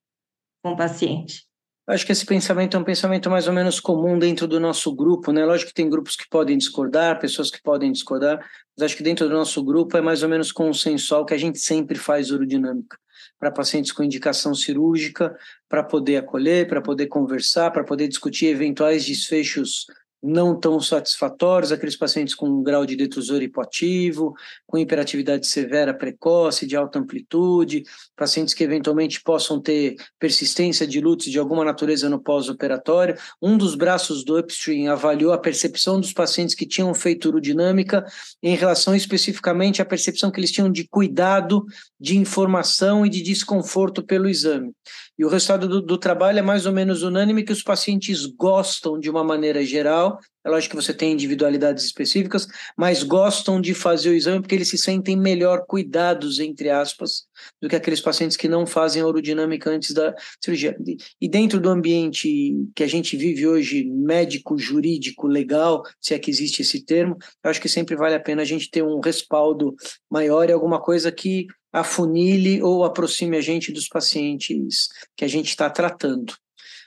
[0.64, 1.46] com o paciente.
[1.86, 5.34] Acho que esse pensamento é um pensamento mais ou menos comum dentro do nosso grupo,
[5.34, 5.44] né?
[5.44, 8.38] Lógico que tem grupos que podem discordar, pessoas que podem discordar,
[8.78, 11.60] mas acho que dentro do nosso grupo é mais ou menos consensual que a gente
[11.60, 12.98] sempre faz urodinâmica
[13.44, 19.06] para pacientes com indicação cirúrgica, para poder acolher, para poder conversar, para poder discutir eventuais
[19.06, 19.86] desfechos
[20.24, 24.34] não tão satisfatórios, aqueles pacientes com um grau de detrusor hipoativo,
[24.66, 27.84] com hiperatividade severa precoce, de alta amplitude,
[28.16, 33.18] pacientes que eventualmente possam ter persistência de lútis de alguma natureza no pós-operatório.
[33.42, 38.06] Um dos braços do Upstream avaliou a percepção dos pacientes que tinham feito urodinâmica
[38.42, 41.66] em relação especificamente à percepção que eles tinham de cuidado,
[42.00, 44.72] de informação e de desconforto pelo exame.
[45.18, 49.00] E o resultado do, do, trabalho é mais ou menos unânime que os pacientes gostam
[49.00, 50.20] de uma maneira geral.
[50.44, 54.70] É lógico que você tem individualidades específicas, mas gostam de fazer o exame porque eles
[54.70, 57.26] se sentem melhor cuidados, entre aspas,
[57.62, 60.76] do que aqueles pacientes que não fazem a urodinâmica antes da cirurgia.
[61.22, 66.32] E dentro do ambiente que a gente vive hoje, médico, jurídico, legal, se é que
[66.32, 69.76] existe esse termo, eu acho que sempre vale a pena a gente ter um respaldo
[70.10, 75.48] maior e alguma coisa que afunile ou aproxime a gente dos pacientes que a gente
[75.50, 76.36] está tratando.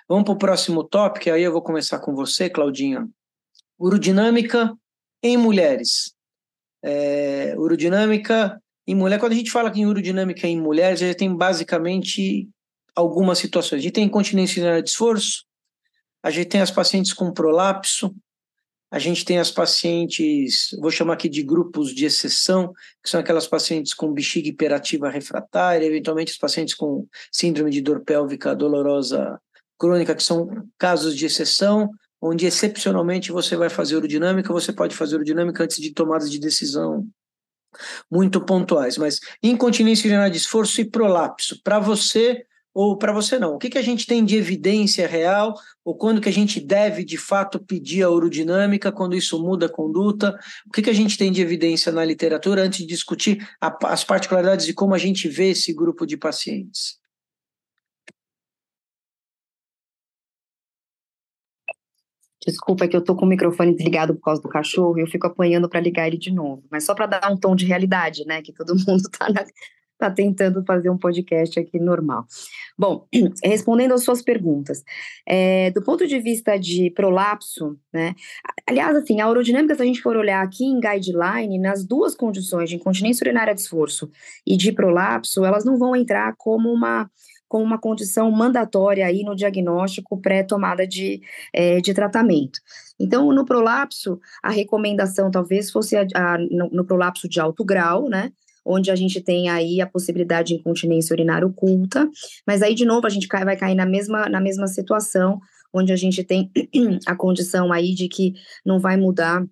[0.09, 3.09] Vamos para o próximo tópico, aí eu vou começar com você, Claudinha.
[3.79, 4.73] Urodinâmica
[5.21, 6.15] em mulheres.
[6.83, 11.35] É, urodinâmica em mulher, quando a gente fala em urodinâmica em mulheres, a gente tem
[11.35, 12.49] basicamente
[12.95, 13.81] algumas situações.
[13.81, 15.45] A gente tem incontinência de esforço,
[16.23, 18.15] a gente tem as pacientes com prolapso,
[18.97, 23.47] a gente tem as pacientes, vou chamar aqui de grupos de exceção, que são aquelas
[23.47, 29.39] pacientes com bexiga hiperativa refratária, eventualmente os pacientes com síndrome de dor pélvica dolorosa
[29.79, 31.91] crônica, que são casos de exceção,
[32.23, 37.07] onde excepcionalmente você vai fazer urodinâmica, você pode fazer urodinâmica antes de tomadas de decisão
[38.11, 43.55] muito pontuais, mas incontinência urinária de esforço e prolapso, para você ou para você não?
[43.55, 47.07] O que, que a gente tem de evidência real ou quando que a gente deve
[47.07, 50.39] de fato pedir a urodinâmica, quando isso muda a conduta?
[50.67, 54.05] O que, que a gente tem de evidência na literatura antes de discutir a, as
[54.05, 56.99] particularidades de como a gente vê esse grupo de pacientes?
[62.47, 65.07] Desculpa é que eu tô com o microfone desligado por causa do cachorro e eu
[65.07, 66.63] fico apanhando para ligar ele de novo.
[66.71, 68.43] Mas só para dar um tom de realidade, né?
[68.43, 69.47] Que todo mundo está na,
[69.97, 72.27] está tentando fazer um podcast aqui normal.
[72.79, 73.07] Bom,
[73.43, 74.85] respondendo às suas perguntas,
[75.27, 78.15] é, do ponto de vista de prolapso, né?
[78.69, 82.69] Aliás, assim, a urodinâmica, se a gente for olhar aqui em guideline, nas duas condições
[82.69, 84.11] de incontinência urinária de esforço
[84.47, 87.11] e de prolapso, elas não vão entrar como uma
[87.49, 91.21] como uma condição mandatória aí no diagnóstico pré-tomada de,
[91.53, 92.59] é, de tratamento.
[92.99, 98.09] Então, no prolapso, a recomendação talvez fosse a, a, no, no prolapso de alto grau,
[98.09, 98.33] né?
[98.67, 102.09] Onde a gente tem aí a possibilidade de incontinência urinária oculta,
[102.47, 105.41] mas aí de novo a gente vai cair na mesma, na mesma situação,
[105.73, 106.51] onde a gente tem
[107.07, 109.45] a condição aí de que não vai mudar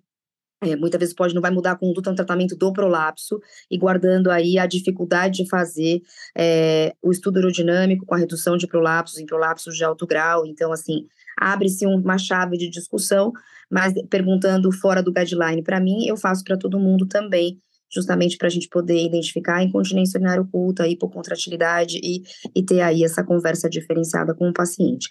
[0.63, 4.31] é, muitas vezes pode não vai mudar a conduta no tratamento do prolapso e guardando
[4.31, 6.01] aí a dificuldade de fazer
[6.35, 10.45] é, o estudo aerodinâmico com a redução de prolapsos em prolapsos de alto grau.
[10.45, 11.05] Então, assim,
[11.37, 13.31] abre-se uma chave de discussão,
[13.69, 17.61] mas perguntando fora do guideline para mim, eu faço para todo mundo também
[17.95, 22.21] justamente para a gente poder identificar a incontinência urinária oculta, a hipocontratilidade e,
[22.53, 25.09] e ter aí essa conversa diferenciada com o paciente.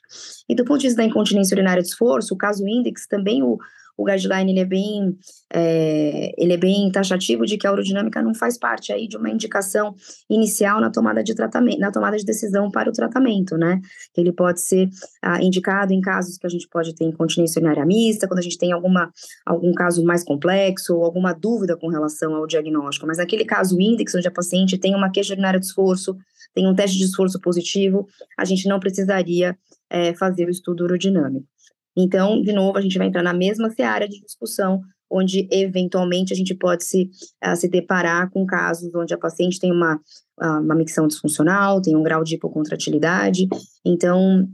[0.48, 3.58] E do ponto de vista da incontinência urinária de esforço, o caso índex, também o,
[3.96, 5.16] o guideline ele é bem
[5.52, 9.30] é, ele é bem taxativo de que a urodinâmica não faz parte aí de uma
[9.30, 9.94] indicação
[10.28, 13.80] inicial na tomada de tratamento, na tomada de decisão para o tratamento, né?
[14.16, 14.88] Ele pode ser
[15.22, 18.58] ah, indicado em casos que a gente pode ter incontinência urinária mista, quando a gente
[18.58, 19.12] tem alguma
[19.46, 23.06] algum caso mais complexo ou alguma dúvida com relação ao diagnóstico.
[23.06, 26.16] Mas naquele caso índice, onde a paciente tem uma queixa urinária de esforço,
[26.54, 28.06] tem um teste de esforço positivo,
[28.38, 29.56] a gente não precisaria
[29.90, 31.46] é, fazer o estudo urodinâmico.
[31.96, 34.80] Então, de novo, a gente vai entrar na mesma seara de discussão,
[35.10, 37.10] onde eventualmente a gente pode se,
[37.44, 39.96] uh, se deparar com casos onde a paciente tem uma,
[40.40, 43.46] uh, uma micção disfuncional, tem um grau de hipocontratilidade.
[43.84, 44.48] Então,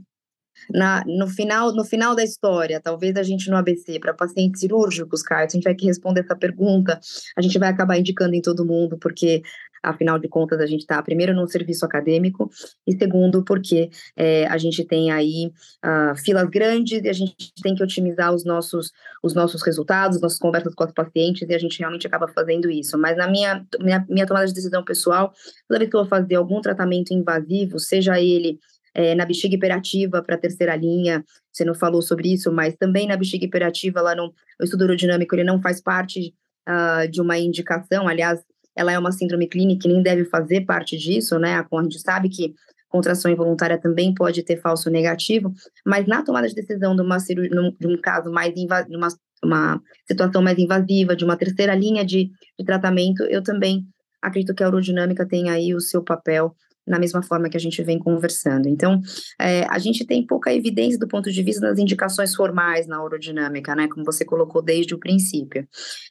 [0.69, 5.21] na, no, final, no final da história, talvez a gente no ABC, para pacientes cirúrgicos,
[5.23, 6.99] Caio, se a gente vai que responder essa pergunta,
[7.35, 9.41] a gente vai acabar indicando em todo mundo, porque
[9.83, 12.49] afinal de contas a gente está, primeiro, num serviço acadêmico,
[12.85, 15.51] e segundo, porque é, a gente tem aí
[15.83, 18.91] uh, filas grandes e a gente tem que otimizar os nossos,
[19.23, 22.97] os nossos resultados, nossas conversas com os pacientes, e a gente realmente acaba fazendo isso.
[22.97, 25.33] Mas na minha, minha, minha tomada de decisão pessoal,
[25.67, 28.59] toda vez que eu vou fazer algum tratamento invasivo, seja ele
[28.93, 33.07] é, na bexiga hiperativa para a terceira linha, você não falou sobre isso, mas também
[33.07, 36.33] na bexiga hiperativa, lá no, no estudo urodinâmico, ele não faz parte
[36.67, 38.41] uh, de uma indicação, aliás,
[38.75, 41.55] ela é uma síndrome clínica e nem deve fazer parte disso, né?
[41.55, 42.53] A gente sabe que
[42.91, 45.53] contração involuntária também pode ter falso negativo,
[45.85, 49.07] mas na tomada de decisão de, uma cirurgia, de um caso mais invasivo, uma,
[49.43, 53.85] uma situação mais invasiva, de uma terceira linha de, de tratamento, eu também
[54.21, 56.53] acredito que a urodinâmica tem aí o seu papel
[56.85, 58.67] na mesma forma que a gente vem conversando.
[58.67, 59.01] Então,
[59.39, 63.75] é, a gente tem pouca evidência do ponto de vista das indicações formais na urodinâmica,
[63.75, 65.67] né, como você colocou desde o princípio.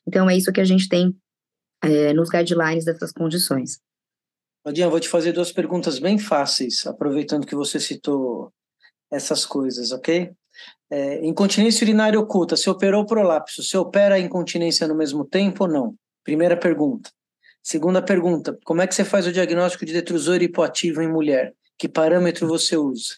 [0.07, 1.15] Então, é isso que a gente tem
[1.83, 3.81] é, nos guidelines dessas condições.
[4.65, 8.53] Odinha, vou te fazer duas perguntas bem fáceis, aproveitando que você citou
[9.11, 10.31] essas coisas, ok?
[10.91, 15.71] É, incontinência urinária oculta, você operou prolapso, você opera a incontinência no mesmo tempo ou
[15.71, 15.95] não?
[16.23, 17.11] Primeira pergunta.
[17.63, 21.55] Segunda pergunta, como é que você faz o diagnóstico de detrusor hipoativo em mulher?
[21.79, 23.17] Que parâmetro você usa?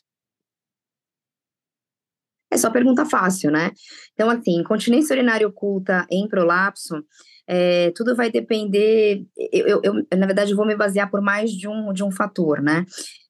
[2.51, 3.71] É só pergunta fácil, né?
[4.13, 7.03] Então, assim, incontinência urinária oculta em prolapso,
[7.49, 9.25] é, tudo vai depender.
[9.53, 12.63] Eu, eu, eu, na verdade, vou me basear por mais de um, de um fator,
[12.63, 12.85] né?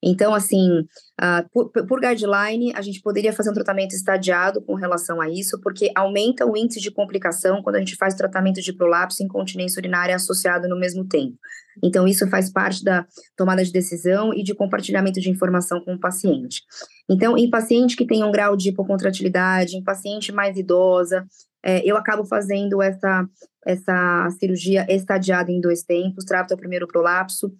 [0.04, 5.20] Então, assim, uh, por, por, guideline, a gente poderia fazer um tratamento estadiado com relação
[5.20, 9.22] a isso, porque aumenta o índice de complicação quando a gente faz tratamento de prolapso
[9.22, 11.36] e incontinência urinária associado no mesmo tempo.
[11.82, 16.00] Então, isso faz parte da tomada de decisão e de compartilhamento de informação com o
[16.00, 16.62] paciente.
[17.08, 21.24] Então, em paciente que tem um grau de hipocontratilidade, em paciente mais idosa,
[21.64, 23.24] é, eu acabo fazendo essa,
[23.64, 27.52] essa cirurgia estadiada em dois tempos, trato o primeiro prolapso.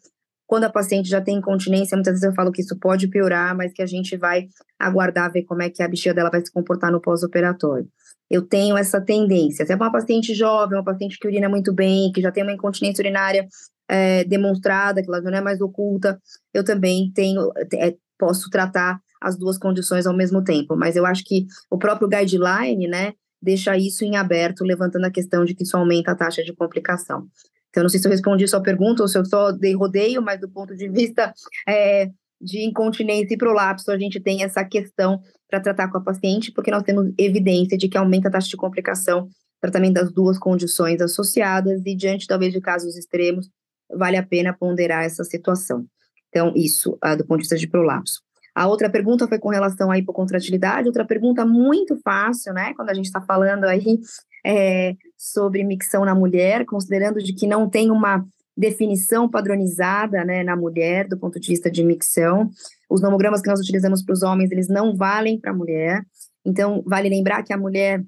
[0.46, 3.72] Quando a paciente já tem incontinência, muitas vezes eu falo que isso pode piorar, mas
[3.72, 6.92] que a gente vai aguardar ver como é que a bexiga dela vai se comportar
[6.92, 7.88] no pós-operatório.
[8.28, 9.64] Eu tenho essa tendência.
[9.64, 12.52] Se é uma paciente jovem, uma paciente que urina muito bem, que já tem uma
[12.52, 13.46] incontinência urinária
[13.88, 16.20] é, demonstrada, que ela não é mais oculta,
[16.52, 20.76] eu também tenho, é, posso tratar as duas condições ao mesmo tempo.
[20.76, 25.44] Mas eu acho que o próprio guideline, né, deixa isso em aberto, levantando a questão
[25.44, 27.26] de que isso aumenta a taxa de complicação.
[27.70, 30.38] Então, não sei se eu respondi sua pergunta ou se eu só dei rodeio, mas
[30.38, 31.32] do ponto de vista
[31.66, 36.52] é, de incontinência e prolapso, a gente tem essa questão para tratar com a paciente,
[36.52, 39.28] porque nós temos evidência de que aumenta a taxa de complicação,
[39.60, 43.48] tratamento das duas condições associadas, e diante talvez de casos extremos,
[43.90, 45.86] vale a pena ponderar essa situação.
[46.28, 48.20] Então, isso, uh, do ponto de vista de prolapso.
[48.54, 52.94] A outra pergunta foi com relação à hipocontratilidade, outra pergunta muito fácil, né, quando a
[52.94, 53.98] gente está falando aí
[54.44, 58.24] é, sobre micção na mulher, considerando de que não tem uma
[58.56, 62.50] definição padronizada, né, na mulher, do ponto de vista de micção.
[62.88, 66.02] Os nomogramas que nós utilizamos para os homens, eles não valem para a mulher.
[66.44, 68.04] Então, vale lembrar que a mulher,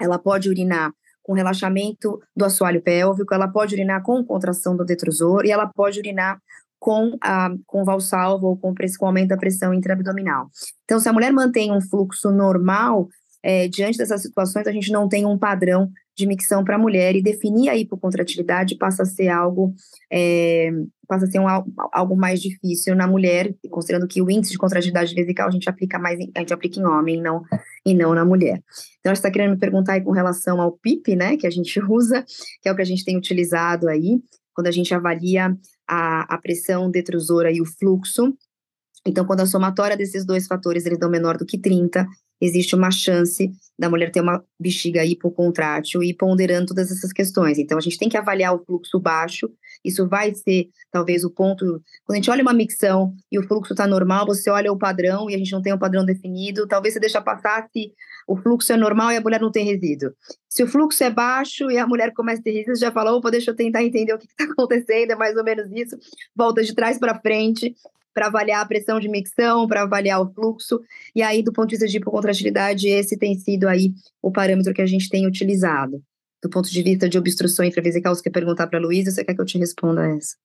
[0.00, 0.90] ela pode urinar
[1.22, 5.98] com relaxamento do assoalho pélvico, ela pode urinar com contração do detrusor e ela pode
[5.98, 6.38] urinar
[6.84, 10.50] com, a, com valsalvo ou com, com aumento da pressão intraabdominal.
[10.84, 13.08] Então, se a mulher mantém um fluxo normal,
[13.42, 17.16] é, diante dessas situações, a gente não tem um padrão de micção para a mulher
[17.16, 19.74] e definir a hipocontratilidade passa a ser algo
[20.12, 20.70] é,
[21.08, 21.46] passa a ser um,
[21.90, 25.98] algo mais difícil na mulher, considerando que o índice de contratilidade vesical a gente aplica
[25.98, 27.42] mais em, a gente aplica em homem não,
[27.86, 28.62] e não na mulher.
[29.00, 31.80] Então, você está querendo me perguntar aí com relação ao PIP, né, que a gente
[31.88, 32.26] usa,
[32.60, 34.20] que é o que a gente tem utilizado aí,
[34.54, 35.56] quando a gente avalia
[35.88, 38.36] a, a pressão detrusora e o fluxo.
[39.06, 42.06] Então, quando a somatória desses dois fatores eles dão menor do que 30,
[42.40, 47.58] existe uma chance da mulher ter uma bexiga hipocontrátil e ponderando todas essas questões.
[47.58, 49.50] Então, a gente tem que avaliar o fluxo baixo,
[49.84, 51.64] isso vai ser talvez o ponto.
[52.04, 55.28] Quando a gente olha uma micção e o fluxo está normal, você olha o padrão
[55.28, 57.92] e a gente não tem um padrão definido, talvez você deixa passar se
[58.26, 60.12] o fluxo é normal e a mulher não tem resíduo.
[60.48, 63.30] Se o fluxo é baixo e a mulher começa a ter resíduo, já fala, opa,
[63.30, 65.96] deixa eu tentar entender o que está acontecendo, é mais ou menos isso.
[66.34, 67.74] Volta de trás para frente
[68.14, 70.80] para avaliar a pressão de micção, para avaliar o fluxo,
[71.14, 73.92] e aí, do ponto de vista de hipocontratilidade, esse tem sido aí
[74.22, 76.00] o parâmetro que a gente tem utilizado.
[76.44, 79.34] Do ponto de vista de obstrução intravesical, você quer perguntar para a Luísa, você quer
[79.34, 80.36] que eu te responda a essa?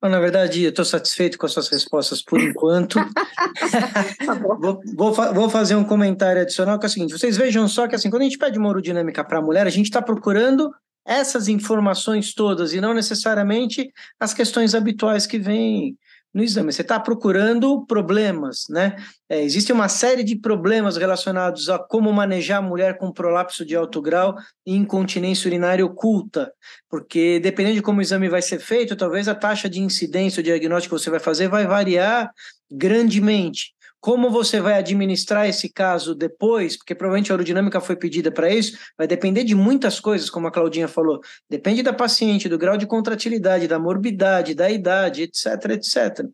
[0.00, 2.94] Na verdade, eu estou satisfeito com as suas respostas por enquanto.
[4.24, 7.88] tá vou, vou, vou, fazer um comentário adicional que é o seguinte: vocês vejam só
[7.88, 10.72] que assim, quando a gente pede uma urodinâmica para a mulher, a gente está procurando
[11.04, 15.98] essas informações todas e não necessariamente as questões habituais que vêm
[16.32, 16.72] no exame.
[16.72, 18.96] Você está procurando problemas, né?
[19.28, 23.74] É, existe uma série de problemas relacionados a como manejar a mulher com prolapso de
[23.74, 26.52] alto grau e incontinência urinária oculta,
[26.88, 30.44] porque dependendo de como o exame vai ser feito, talvez a taxa de incidência, o
[30.44, 32.30] diagnóstico que você vai fazer vai variar
[32.70, 33.74] grandemente.
[34.00, 38.78] Como você vai administrar esse caso depois, porque provavelmente a aerodinâmica foi pedida para isso,
[38.96, 41.20] vai depender de muitas coisas, como a Claudinha falou.
[41.48, 46.26] Depende da paciente, do grau de contratilidade, da morbidade, da idade, etc, etc.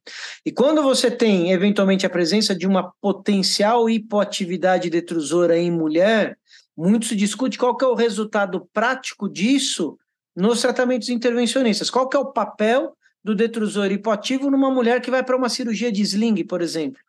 [0.45, 6.39] E quando você tem, eventualmente, a presença de uma potencial hipoatividade detrusora em mulher,
[6.77, 9.99] muito se discute qual que é o resultado prático disso
[10.37, 11.91] nos tratamentos intervencionistas.
[11.91, 12.95] Qual que é o papel
[13.27, 17.01] do detrusor hipoativo numa mulher que vai para uma cirurgia de sling, por exemplo.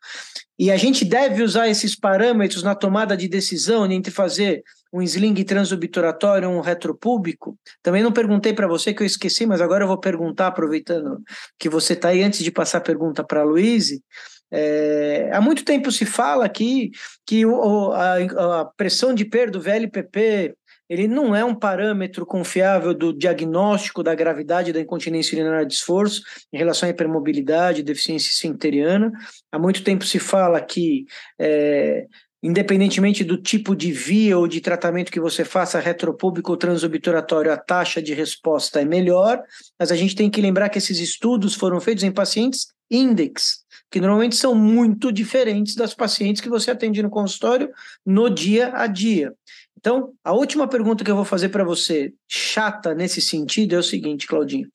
[0.58, 5.44] E a gente deve usar esses parâmetros na tomada de decisão entre fazer um sling
[5.44, 7.56] transobturatório ou um retropúbico.
[7.84, 11.22] Também não perguntei para você, que eu esqueci, mas agora eu vou perguntar, aproveitando
[11.56, 14.02] que você está aí, antes de passar a pergunta para a Luíse.
[14.50, 16.90] É, há muito tempo se fala aqui
[17.24, 20.56] que o, a, a, pressão de perda do VLPP
[20.88, 26.22] ele não é um parâmetro confiável do diagnóstico da gravidade da incontinência urinária de esforço
[26.52, 29.12] em relação à hipermobilidade, deficiência esfincteriana.
[29.52, 31.04] Há muito tempo se fala que,
[31.38, 32.06] é,
[32.42, 37.56] independentemente do tipo de via ou de tratamento que você faça, retropúbico ou transobturatório, a
[37.56, 39.42] taxa de resposta é melhor,
[39.78, 44.00] mas a gente tem que lembrar que esses estudos foram feitos em pacientes index, que
[44.00, 47.70] normalmente são muito diferentes das pacientes que você atende no consultório
[48.04, 49.34] no dia a dia.
[49.78, 53.82] Então, a última pergunta que eu vou fazer para você, chata nesse sentido, é o
[53.82, 54.68] seguinte, Claudinho.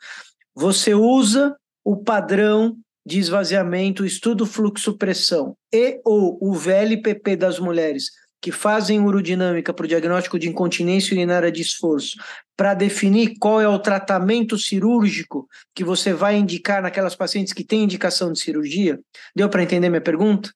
[0.55, 8.51] Você usa o padrão de esvaziamento, estudo fluxo-pressão e ou o VLPP das mulheres que
[8.51, 12.17] fazem urodinâmica para o diagnóstico de incontinência urinária de esforço,
[12.57, 17.83] para definir qual é o tratamento cirúrgico que você vai indicar naquelas pacientes que têm
[17.83, 18.99] indicação de cirurgia?
[19.35, 20.49] Deu para entender minha pergunta?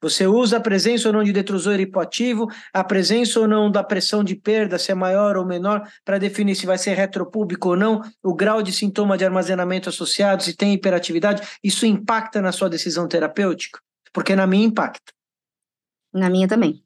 [0.00, 4.22] Você usa a presença ou não de detrusor hipoativo, a presença ou não da pressão
[4.22, 8.00] de perda, se é maior ou menor, para definir se vai ser retropúbico ou não,
[8.22, 13.08] o grau de sintoma de armazenamento associado, se tem hiperatividade, isso impacta na sua decisão
[13.08, 13.80] terapêutica?
[14.12, 15.12] Porque na minha impacta.
[16.12, 16.82] Na minha também.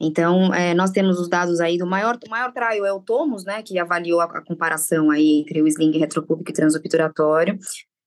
[0.00, 3.44] Então, é, nós temos os dados aí do maior, o maior trial é o Tomos,
[3.44, 7.58] né, que avaliou a, a comparação aí entre o sling retropúbico e transobturatório.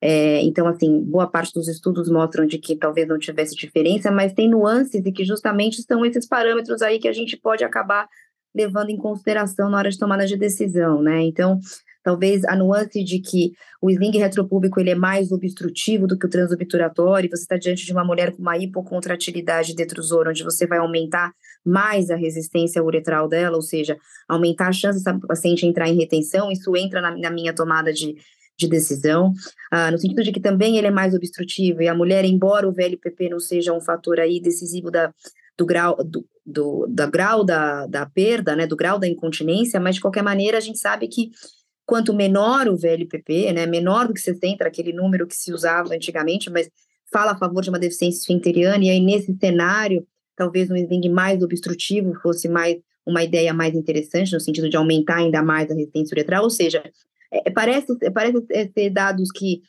[0.05, 4.33] É, então, assim, boa parte dos estudos mostram de que talvez não tivesse diferença, mas
[4.33, 8.09] tem nuances e que justamente são esses parâmetros aí que a gente pode acabar
[8.53, 11.21] levando em consideração na hora de tomada de decisão, né?
[11.21, 11.57] Então,
[12.03, 16.29] talvez a nuance de que o sling retropúbico ele é mais obstrutivo do que o
[16.29, 21.31] transobturatório, você está diante de uma mulher com uma hipocontratilidade detrusora, onde você vai aumentar
[21.65, 23.95] mais a resistência uretral dela, ou seja,
[24.27, 28.17] aumentar a chance dessa paciente entrar em retenção, isso entra na, na minha tomada de,
[28.57, 29.33] de decisão,
[29.71, 32.73] ah, no sentido de que também ele é mais obstrutivo, e a mulher, embora o
[32.73, 35.13] VLPP não seja um fator aí decisivo da,
[35.57, 39.95] do grau, do, do, da grau da, da perda, né, do grau da incontinência, mas
[39.95, 41.31] de qualquer maneira a gente sabe que
[41.85, 46.49] quanto menor o VLPP, né, menor do que 60, aquele número que se usava antigamente,
[46.49, 46.69] mas
[47.11, 51.43] fala a favor de uma deficiência esfinteriana, e aí nesse cenário, talvez um sling mais
[51.43, 56.15] obstrutivo fosse mais uma ideia mais interessante, no sentido de aumentar ainda mais a resistência
[56.15, 56.81] uretral, ou seja,
[57.33, 59.61] é, parece, parece ser dados que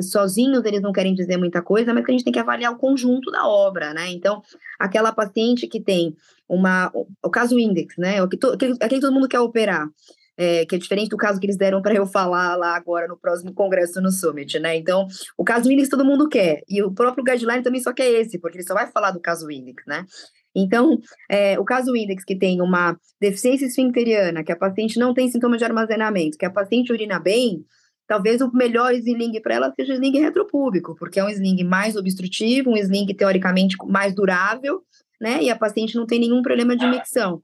[0.00, 2.78] sozinhos eles não querem dizer muita coisa, mas que a gente tem que avaliar o
[2.78, 4.10] conjunto da obra, né?
[4.10, 4.42] Então,
[4.78, 6.16] aquela paciente que tem
[6.48, 6.92] uma,
[7.22, 8.20] o caso index, né?
[8.20, 9.88] Aquele, que todo mundo quer operar,
[10.36, 13.16] é, que é diferente do caso que eles deram para eu falar lá agora no
[13.16, 14.76] próximo congresso no Summit, né?
[14.76, 15.06] Então,
[15.36, 18.58] o caso index todo mundo quer, e o próprio guideline também só quer esse, porque
[18.58, 20.06] ele só vai falar do caso index, né?
[20.54, 20.98] Então,
[21.30, 25.58] é, o caso index que tem uma deficiência esfincteriana, que a paciente não tem sintomas
[25.58, 27.64] de armazenamento, que a paciente urina bem,
[28.06, 31.96] talvez o melhor sling para ela seja o sling retropúbico, porque é um sling mais
[31.96, 34.82] obstrutivo, um sling teoricamente mais durável,
[35.20, 35.42] né?
[35.42, 37.42] E a paciente não tem nenhum problema de micção.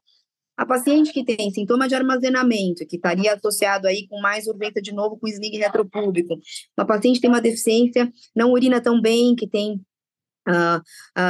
[0.58, 4.92] A paciente que tem sintoma de armazenamento, que estaria associado aí com mais urgência de
[4.92, 6.36] novo com sling retropúbico,
[6.76, 9.80] uma paciente que tem uma deficiência, não urina tão bem, que tem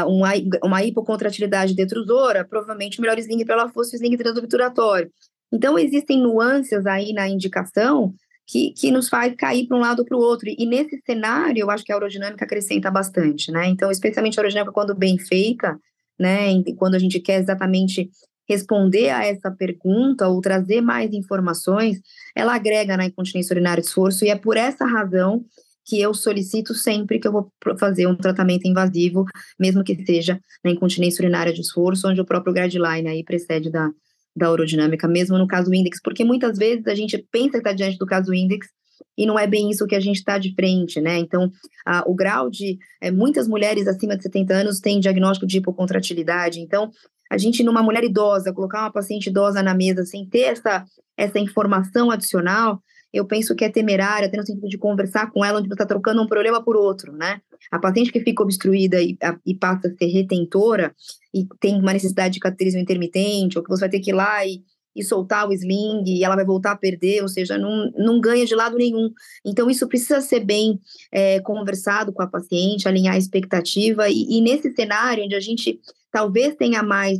[0.07, 5.11] uma, uma hipocontratilidade detrusora, provavelmente o melhor sling para ela fosse o sling transobturatório.
[5.53, 8.13] Então, existem nuances aí na indicação
[8.47, 10.49] que, que nos faz cair para um lado ou para o outro.
[10.49, 13.67] E nesse cenário, eu acho que a aerodinâmica acrescenta bastante, né?
[13.67, 15.79] Então, especialmente a aerodinâmica quando bem feita,
[16.19, 16.63] né?
[16.77, 18.11] Quando a gente quer exatamente
[18.49, 22.01] responder a essa pergunta ou trazer mais informações,
[22.35, 25.45] ela agrega na incontinência urinária de esforço e é por essa razão
[25.89, 29.25] que eu solicito sempre que eu vou fazer um tratamento invasivo,
[29.59, 33.91] mesmo que seja na incontinência urinária de esforço, onde o próprio guideline aí precede da,
[34.37, 37.97] da urodinâmica, mesmo no caso index, porque muitas vezes a gente pensa que está diante
[37.97, 38.69] do caso index
[39.17, 41.19] e não é bem isso que a gente está de frente, né?
[41.19, 41.51] Então,
[41.87, 42.79] a, o grau de.
[43.01, 46.91] É, muitas mulheres acima de 70 anos têm diagnóstico de hipocontratilidade, então,
[47.31, 50.85] a gente, numa mulher idosa, colocar uma paciente idosa na mesa sem ter essa,
[51.17, 52.81] essa informação adicional,
[53.13, 55.87] eu penso que é temerária, até no sentido de conversar com ela, onde você está
[55.87, 57.41] trocando um problema por outro, né?
[57.71, 60.95] A paciente que fica obstruída e, a, e, passa a ser retentora
[61.35, 64.45] e tem uma necessidade de cateterismo intermitente, ou que você vai ter que ir lá
[64.47, 64.63] e,
[64.95, 68.45] e soltar o sling e ela vai voltar a perder, ou seja, não, não ganha
[68.45, 69.11] de lado nenhum.
[69.45, 70.79] Então, isso precisa ser bem
[71.11, 75.81] é, conversado com a paciente, alinhar a expectativa, e, e nesse cenário onde a gente
[76.11, 77.19] talvez tenha mais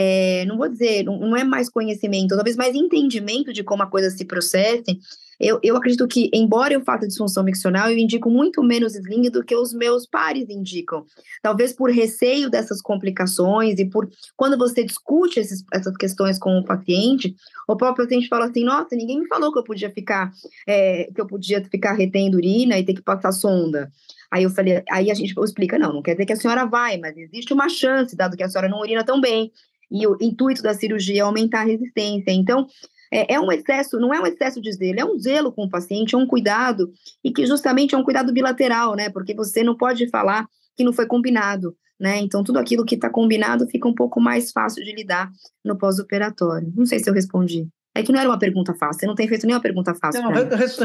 [0.00, 3.86] é, não vou dizer, não, não, é mais conhecimento, talvez mais entendimento de como a
[3.86, 4.96] coisa se processe.
[5.40, 9.44] Eu, eu acredito que, embora eu faça disfunção miccional, eu indico muito menos sling do
[9.44, 11.04] que os meus pares indicam.
[11.42, 16.64] Talvez por receio dessas complicações e por quando você discute esses, essas questões com o
[16.64, 17.34] paciente,
[17.66, 20.30] o próprio paciente fala assim: nossa, ninguém me falou que eu podia ficar,
[20.64, 23.90] é, que eu podia ficar retendo urina e ter que passar sonda.
[24.30, 26.98] Aí eu falei, aí a gente explica, não, não quer dizer que a senhora vai,
[26.98, 29.50] mas existe uma chance, dado que a senhora não urina tão bem
[29.90, 32.30] e o intuito da cirurgia é aumentar a resistência.
[32.30, 32.66] Então,
[33.12, 35.70] é, é, um excesso, não é um excesso de zelo, é um zelo com o
[35.70, 36.92] paciente, é um cuidado,
[37.24, 39.08] e que justamente é um cuidado bilateral, né?
[39.08, 42.18] Porque você não pode falar que não foi combinado, né?
[42.18, 45.30] Então, tudo aquilo que está combinado fica um pouco mais fácil de lidar
[45.64, 46.72] no pós-operatório.
[46.76, 47.68] Não sei se eu respondi.
[47.98, 50.22] É que não era uma pergunta fácil, você não tem feito nenhuma pergunta fácil.
[50.22, 50.30] Não,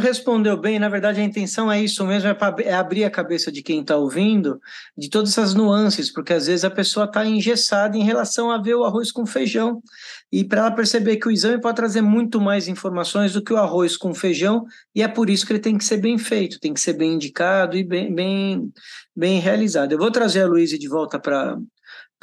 [0.01, 3.61] respondeu bem, na verdade a intenção é isso mesmo, é, é abrir a cabeça de
[3.61, 4.59] quem está ouvindo
[4.97, 8.74] de todas essas nuances, porque às vezes a pessoa está engessada em relação a ver
[8.74, 9.80] o arroz com feijão,
[10.32, 13.57] e para ela perceber que o exame pode trazer muito mais informações do que o
[13.57, 16.74] arroz com feijão, e é por isso que ele tem que ser bem feito, tem
[16.74, 18.72] que ser bem indicado e bem, bem,
[19.16, 19.91] bem realizado.
[19.91, 21.59] Eu vou trazer a Luísa de volta para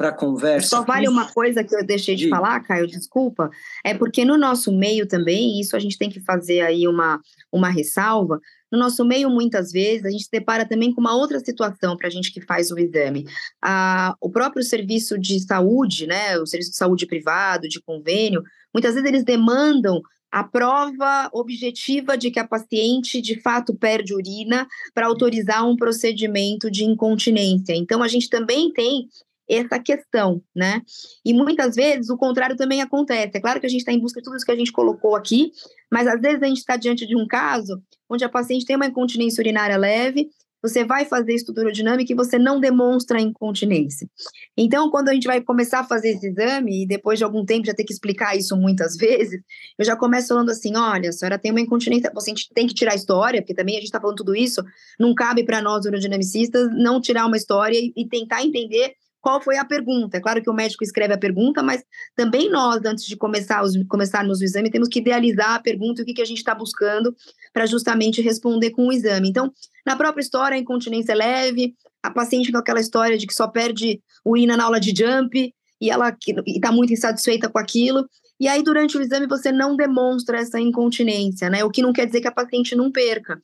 [0.01, 0.69] para a conversa.
[0.69, 3.51] Só vale uma coisa que eu deixei de, de falar, Caio, desculpa,
[3.85, 7.21] é porque no nosso meio também, isso a gente tem que fazer aí uma,
[7.53, 8.41] uma ressalva,
[8.73, 12.07] no nosso meio, muitas vezes, a gente se depara também com uma outra situação para
[12.07, 13.27] a gente que faz o exame.
[13.61, 18.43] Ah, o próprio serviço de saúde, né, o serviço de saúde privado, de convênio,
[18.73, 20.01] muitas vezes eles demandam
[20.33, 26.71] a prova objetiva de que a paciente de fato perde urina para autorizar um procedimento
[26.71, 27.75] de incontinência.
[27.75, 29.09] Então, a gente também tem
[29.51, 30.81] essa questão, né?
[31.25, 33.33] E muitas vezes o contrário também acontece.
[33.35, 35.17] É claro que a gente está em busca de tudo isso que a gente colocou
[35.17, 35.51] aqui,
[35.91, 38.87] mas às vezes a gente está diante de um caso onde a paciente tem uma
[38.87, 40.29] incontinência urinária leve,
[40.63, 44.09] você vai fazer estudo urodinâmico e você não demonstra incontinência.
[44.57, 47.67] Então, quando a gente vai começar a fazer esse exame, e depois de algum tempo
[47.67, 49.41] já ter que explicar isso muitas vezes,
[49.79, 52.93] eu já começo falando assim: olha, a senhora tem uma incontinência, você tem que tirar
[52.93, 54.63] a história, porque também a gente está falando tudo isso,
[54.99, 59.57] não cabe para nós, urodinamicistas, não tirar uma história e, e tentar entender qual foi
[59.57, 60.17] a pergunta.
[60.17, 61.85] É claro que o médico escreve a pergunta, mas
[62.17, 66.03] também nós, antes de começar os, começarmos o exame, temos que idealizar a pergunta e
[66.03, 67.15] o que, que a gente está buscando
[67.53, 69.29] para justamente responder com o exame.
[69.29, 69.53] Então,
[69.87, 73.47] na própria história, a incontinência é leve, a paciente com aquela história de que só
[73.47, 76.17] perde urina na aula de jump e ela
[76.47, 78.07] está muito insatisfeita com aquilo.
[78.39, 81.63] E aí, durante o exame, você não demonstra essa incontinência, né?
[81.63, 83.39] O que não quer dizer que a paciente não perca.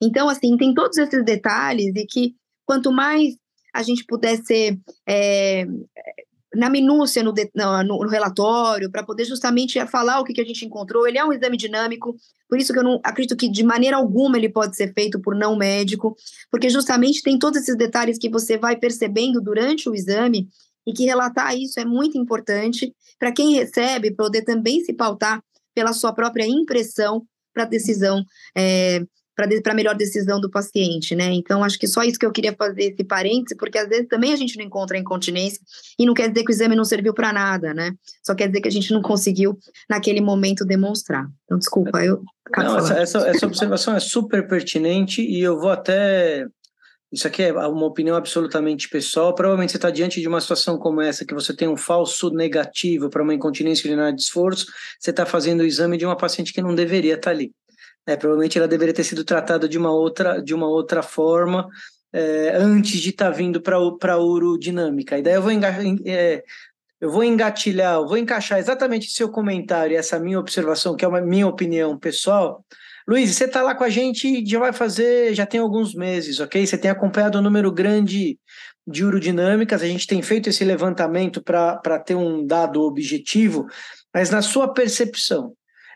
[0.00, 2.34] Então, assim, tem todos esses detalhes e que
[2.66, 3.34] quanto mais
[3.72, 5.66] a gente pudesse ser é,
[6.54, 10.64] na minúcia no, no, no relatório, para poder justamente falar o que, que a gente
[10.64, 11.06] encontrou.
[11.06, 12.14] Ele é um exame dinâmico,
[12.48, 15.34] por isso que eu não acredito que de maneira alguma ele pode ser feito por
[15.34, 16.14] não médico,
[16.50, 20.48] porque justamente tem todos esses detalhes que você vai percebendo durante o exame
[20.86, 25.42] e que relatar isso é muito importante para quem recebe poder também se pautar
[25.74, 28.24] pela sua própria impressão para a decisão
[28.56, 29.00] é,
[29.34, 31.32] para a melhor decisão do paciente, né?
[31.32, 34.32] Então, acho que só isso que eu queria fazer esse parêntese, porque às vezes também
[34.32, 35.60] a gente não encontra incontinência
[35.98, 37.92] e não quer dizer que o exame não serviu para nada, né?
[38.24, 39.58] Só quer dizer que a gente não conseguiu,
[39.88, 41.26] naquele momento, demonstrar.
[41.44, 42.22] Então, desculpa, eu.
[42.56, 46.46] Não, essa, essa, essa observação é super pertinente e eu vou até
[47.12, 49.34] isso aqui é uma opinião absolutamente pessoal.
[49.34, 53.10] Provavelmente você está diante de uma situação como essa, que você tem um falso negativo
[53.10, 54.64] para uma incontinência urinária de esforço,
[54.98, 57.52] você está fazendo o exame de uma paciente que não deveria estar tá ali.
[58.06, 61.68] É, provavelmente ela deveria ter sido tratada de uma outra, de uma outra forma
[62.12, 65.18] é, antes de estar tá vindo para a urodinâmica.
[65.18, 65.52] E daí eu vou,
[66.04, 66.42] é,
[67.00, 71.08] eu vou engatilhar, eu vou encaixar exatamente seu comentário e essa minha observação, que é
[71.08, 72.64] uma minha opinião pessoal.
[73.08, 76.64] Luiz, você está lá com a gente já vai fazer, já tem alguns meses, ok?
[76.64, 78.38] Você tem acompanhado um número grande
[78.86, 83.66] de urodinâmicas, a gente tem feito esse levantamento para ter um dado objetivo,
[84.14, 85.52] mas na sua percepção,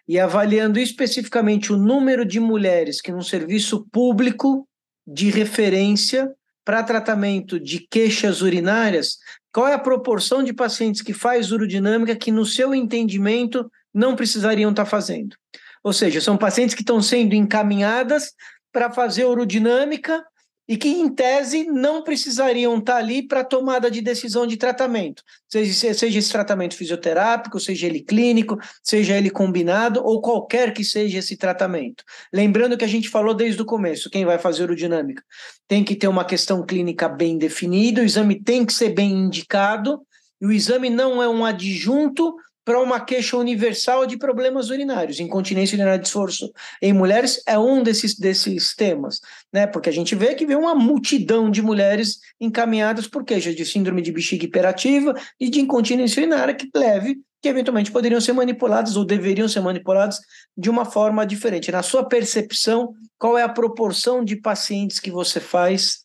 [0.09, 4.67] e avaliando especificamente o número de mulheres que num serviço público
[5.07, 6.31] de referência
[6.65, 9.19] para tratamento de queixas urinárias,
[9.53, 14.71] qual é a proporção de pacientes que faz urodinâmica que no seu entendimento não precisariam
[14.71, 15.37] estar tá fazendo?
[15.83, 18.33] Ou seja, são pacientes que estão sendo encaminhadas
[18.73, 20.25] para fazer urodinâmica
[20.69, 25.95] e que, em tese, não precisariam estar ali para tomada de decisão de tratamento, seja,
[25.95, 31.37] seja esse tratamento fisioterápico, seja ele clínico, seja ele combinado, ou qualquer que seja esse
[31.37, 32.03] tratamento.
[32.33, 35.23] Lembrando que a gente falou desde o começo: quem vai fazer urodinâmica
[35.69, 40.01] tem que ter uma questão clínica bem definida, o exame tem que ser bem indicado,
[40.41, 42.35] e o exame não é um adjunto
[42.67, 45.21] para uma queixa universal de problemas urinários.
[45.21, 46.53] Incontinência urinária de esforço
[46.83, 49.21] em mulheres é um desses, desses temas,
[49.53, 49.69] né?
[49.69, 54.03] Porque a gente vê que vê uma multidão de mulheres encaminhadas por queixas de síndrome
[54.03, 59.05] de bexiga hiperativa e de incontinência urinária que leve, que eventualmente poderiam ser manipuladas ou
[59.05, 60.19] deveriam ser manipuladas
[60.59, 61.71] de uma forma diferente.
[61.71, 66.01] Na sua percepção, qual é a proporção de pacientes que você faz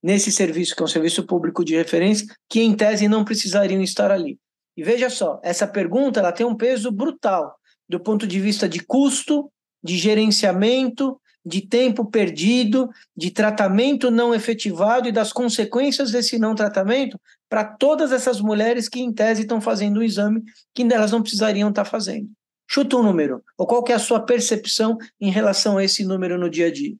[0.00, 4.12] nesse serviço, que é um serviço público de referência, que em tese não precisariam estar
[4.12, 4.38] ali?
[4.76, 7.56] E veja só, essa pergunta ela tem um peso brutal
[7.88, 9.50] do ponto de vista de custo,
[9.82, 17.20] de gerenciamento, de tempo perdido, de tratamento não efetivado e das consequências desse não tratamento
[17.48, 20.42] para todas essas mulheres que, em tese, estão fazendo o exame
[20.74, 22.30] que elas não precisariam estar fazendo.
[22.66, 26.38] Chuta um número, ou qual que é a sua percepção em relação a esse número
[26.38, 26.96] no dia a dia?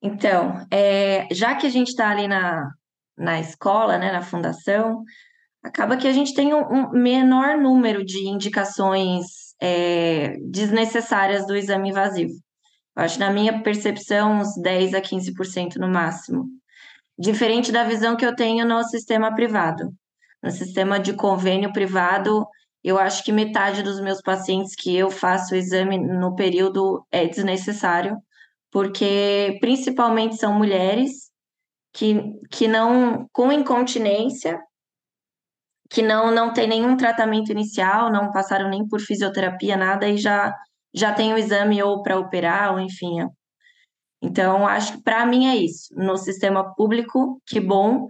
[0.00, 2.72] Então, é, já que a gente está ali na,
[3.18, 5.02] na escola, né, na fundação,
[5.62, 11.90] acaba que a gente tem um, um menor número de indicações é, desnecessárias do exame
[11.90, 12.32] invasivo.
[12.96, 16.46] Eu acho, na minha percepção, uns 10 a 15% no máximo.
[17.18, 19.92] Diferente da visão que eu tenho no sistema privado.
[20.42, 22.46] No sistema de convênio privado,
[22.82, 27.26] eu acho que metade dos meus pacientes que eu faço o exame no período é
[27.26, 28.16] desnecessário,
[28.70, 31.27] porque principalmente são mulheres
[31.98, 32.14] que,
[32.48, 34.60] que não, com incontinência,
[35.90, 40.54] que não, não tem nenhum tratamento inicial, não passaram nem por fisioterapia, nada, e já,
[40.94, 43.26] já tem o exame ou para operar, ou enfim.
[44.22, 45.92] Então, acho que para mim é isso.
[45.96, 48.06] No sistema público, que bom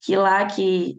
[0.00, 0.98] que lá que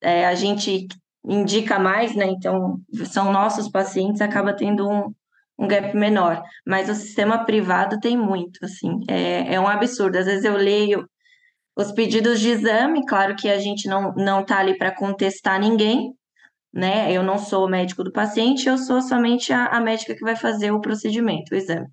[0.00, 0.86] é, a gente
[1.26, 2.26] indica mais, né?
[2.26, 5.12] Então, são nossos pacientes, acaba tendo um,
[5.58, 6.40] um gap menor.
[6.64, 10.18] Mas o sistema privado tem muito, assim, é, é um absurdo.
[10.18, 11.08] Às vezes eu leio
[11.76, 16.12] os pedidos de exame, claro que a gente não não está ali para contestar ninguém,
[16.72, 17.12] né?
[17.12, 20.36] Eu não sou o médico do paciente, eu sou somente a, a médica que vai
[20.36, 21.86] fazer o procedimento, o exame.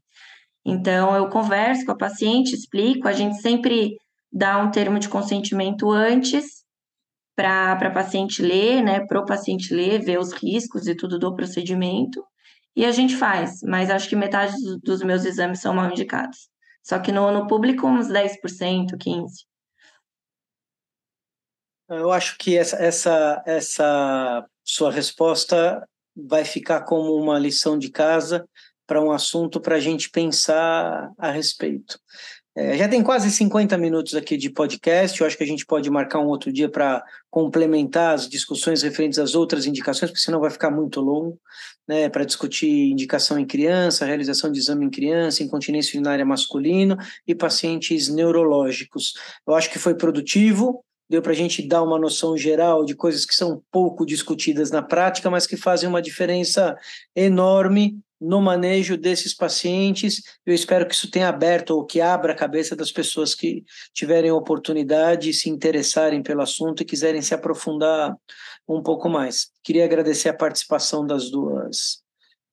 [0.65, 3.95] Então, eu converso com a paciente, explico, a gente sempre
[4.31, 6.61] dá um termo de consentimento antes
[7.35, 9.05] para a paciente ler, né?
[9.05, 12.23] Para o paciente ler, ver os riscos e tudo do procedimento,
[12.75, 14.53] e a gente faz, mas acho que metade
[14.83, 16.49] dos meus exames são mal indicados.
[16.83, 19.50] Só que no, no público, uns 10%, 15%.
[21.91, 25.85] Eu acho que essa, essa, essa sua resposta
[26.15, 28.47] vai ficar como uma lição de casa
[28.87, 31.99] para um assunto para a gente pensar a respeito.
[32.55, 35.89] É, já tem quase 50 minutos aqui de podcast, eu acho que a gente pode
[35.89, 40.49] marcar um outro dia para complementar as discussões referentes às outras indicações, porque senão vai
[40.49, 41.39] ficar muito longo,
[41.87, 47.33] né, para discutir indicação em criança, realização de exame em criança, incontinência urinária masculino e
[47.33, 49.13] pacientes neurológicos.
[49.47, 53.25] Eu acho que foi produtivo, deu para a gente dar uma noção geral de coisas
[53.25, 56.73] que são pouco discutidas na prática, mas que fazem uma diferença
[57.13, 60.21] enorme no manejo desses pacientes.
[60.45, 64.31] Eu espero que isso tenha aberto ou que abra a cabeça das pessoas que tiverem
[64.31, 68.15] oportunidade, se interessarem pelo assunto e quiserem se aprofundar
[68.65, 69.49] um pouco mais.
[69.61, 72.01] Queria agradecer a participação das duas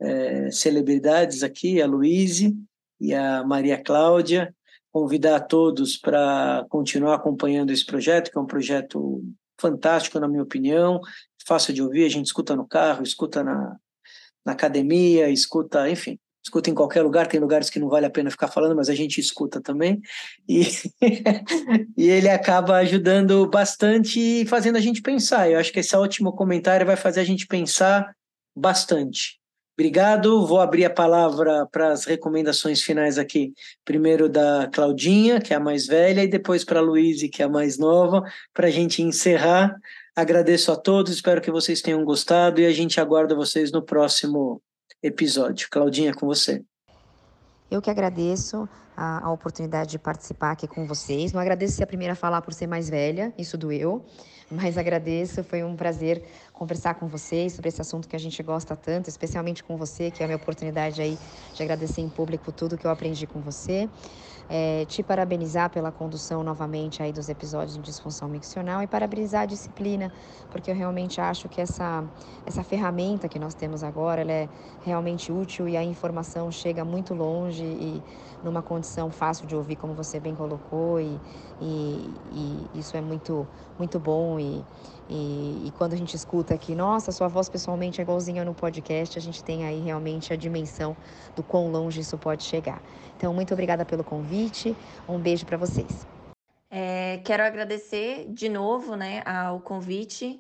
[0.01, 2.57] é, celebridades aqui, a Luíse
[3.01, 4.53] e a Maria Cláudia
[4.99, 9.23] convidar a todos para continuar acompanhando esse projeto, que é um projeto
[9.61, 11.01] fantástico, na minha opinião,
[11.47, 13.77] fácil de ouvir, a gente escuta no carro, escuta na,
[14.45, 18.29] na academia, escuta, enfim, escuta em qualquer lugar, tem lugares que não vale a pena
[18.29, 20.01] ficar falando, mas a gente escuta também,
[20.49, 20.63] e,
[21.97, 26.33] e ele acaba ajudando bastante e fazendo a gente pensar, eu acho que esse último
[26.33, 28.13] comentário vai fazer a gente pensar
[28.55, 29.38] bastante.
[29.79, 30.45] Obrigado.
[30.45, 33.55] Vou abrir a palavra para as recomendações finais aqui.
[33.85, 37.45] Primeiro da Claudinha, que é a mais velha, e depois para a Luíse, que é
[37.45, 39.73] a mais nova, para a gente encerrar.
[40.17, 44.61] Agradeço a todos, espero que vocês tenham gostado e a gente aguarda vocês no próximo
[45.01, 45.69] episódio.
[45.71, 46.61] Claudinha, com você.
[47.71, 51.33] Eu que agradeço a, a oportunidade de participar aqui com vocês.
[51.33, 54.05] Não agradeço ser a primeira a falar por ser mais velha, isso doeu,
[54.51, 56.25] mas agradeço, foi um prazer
[56.59, 60.23] conversar com vocês sobre esse assunto que a gente gosta tanto, especialmente com você, que
[60.23, 61.17] é a minha oportunidade aí
[61.55, 63.89] de agradecer em público tudo que eu aprendi com você.
[64.51, 69.47] É, te parabenizar pela condução novamente aí dos episódios de disfunção miccional e parabenizar a
[69.47, 70.11] disciplina,
[70.51, 72.03] porque eu realmente acho que essa,
[72.47, 74.49] essa ferramenta que nós temos agora, ela é
[74.81, 78.03] realmente útil e a informação chega muito longe e
[78.43, 81.21] numa condição fácil de ouvir, como você bem colocou, e,
[81.61, 83.47] e, e isso é muito,
[83.79, 84.65] muito bom e,
[85.09, 89.19] e, e, quando a gente escuta aqui, nossa, sua voz pessoalmente é igualzinha no podcast,
[89.19, 90.97] a gente tem aí realmente a dimensão
[91.35, 92.83] do quão longe isso pode chegar.
[93.17, 94.77] Então, muito obrigada pelo convite,
[95.09, 96.07] um beijo para vocês.
[96.71, 100.39] É, quero agradecer de novo né, ao convite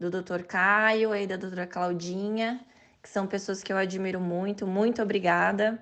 [0.00, 0.42] do Dr.
[0.42, 2.60] Caio e da doutora Claudinha,
[3.02, 4.66] que são pessoas que eu admiro muito.
[4.66, 5.78] Muito obrigada.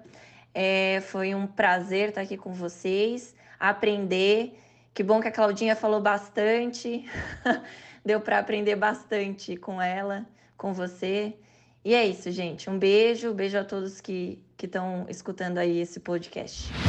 [0.52, 4.58] É, foi um prazer estar aqui com vocês, aprender.
[4.92, 7.08] Que bom que a Claudinha falou bastante.
[8.04, 10.26] Deu para aprender bastante com ela,
[10.56, 11.34] com você.
[11.84, 12.68] E é isso, gente.
[12.68, 16.83] Um beijo, beijo a todos que estão escutando aí esse podcast.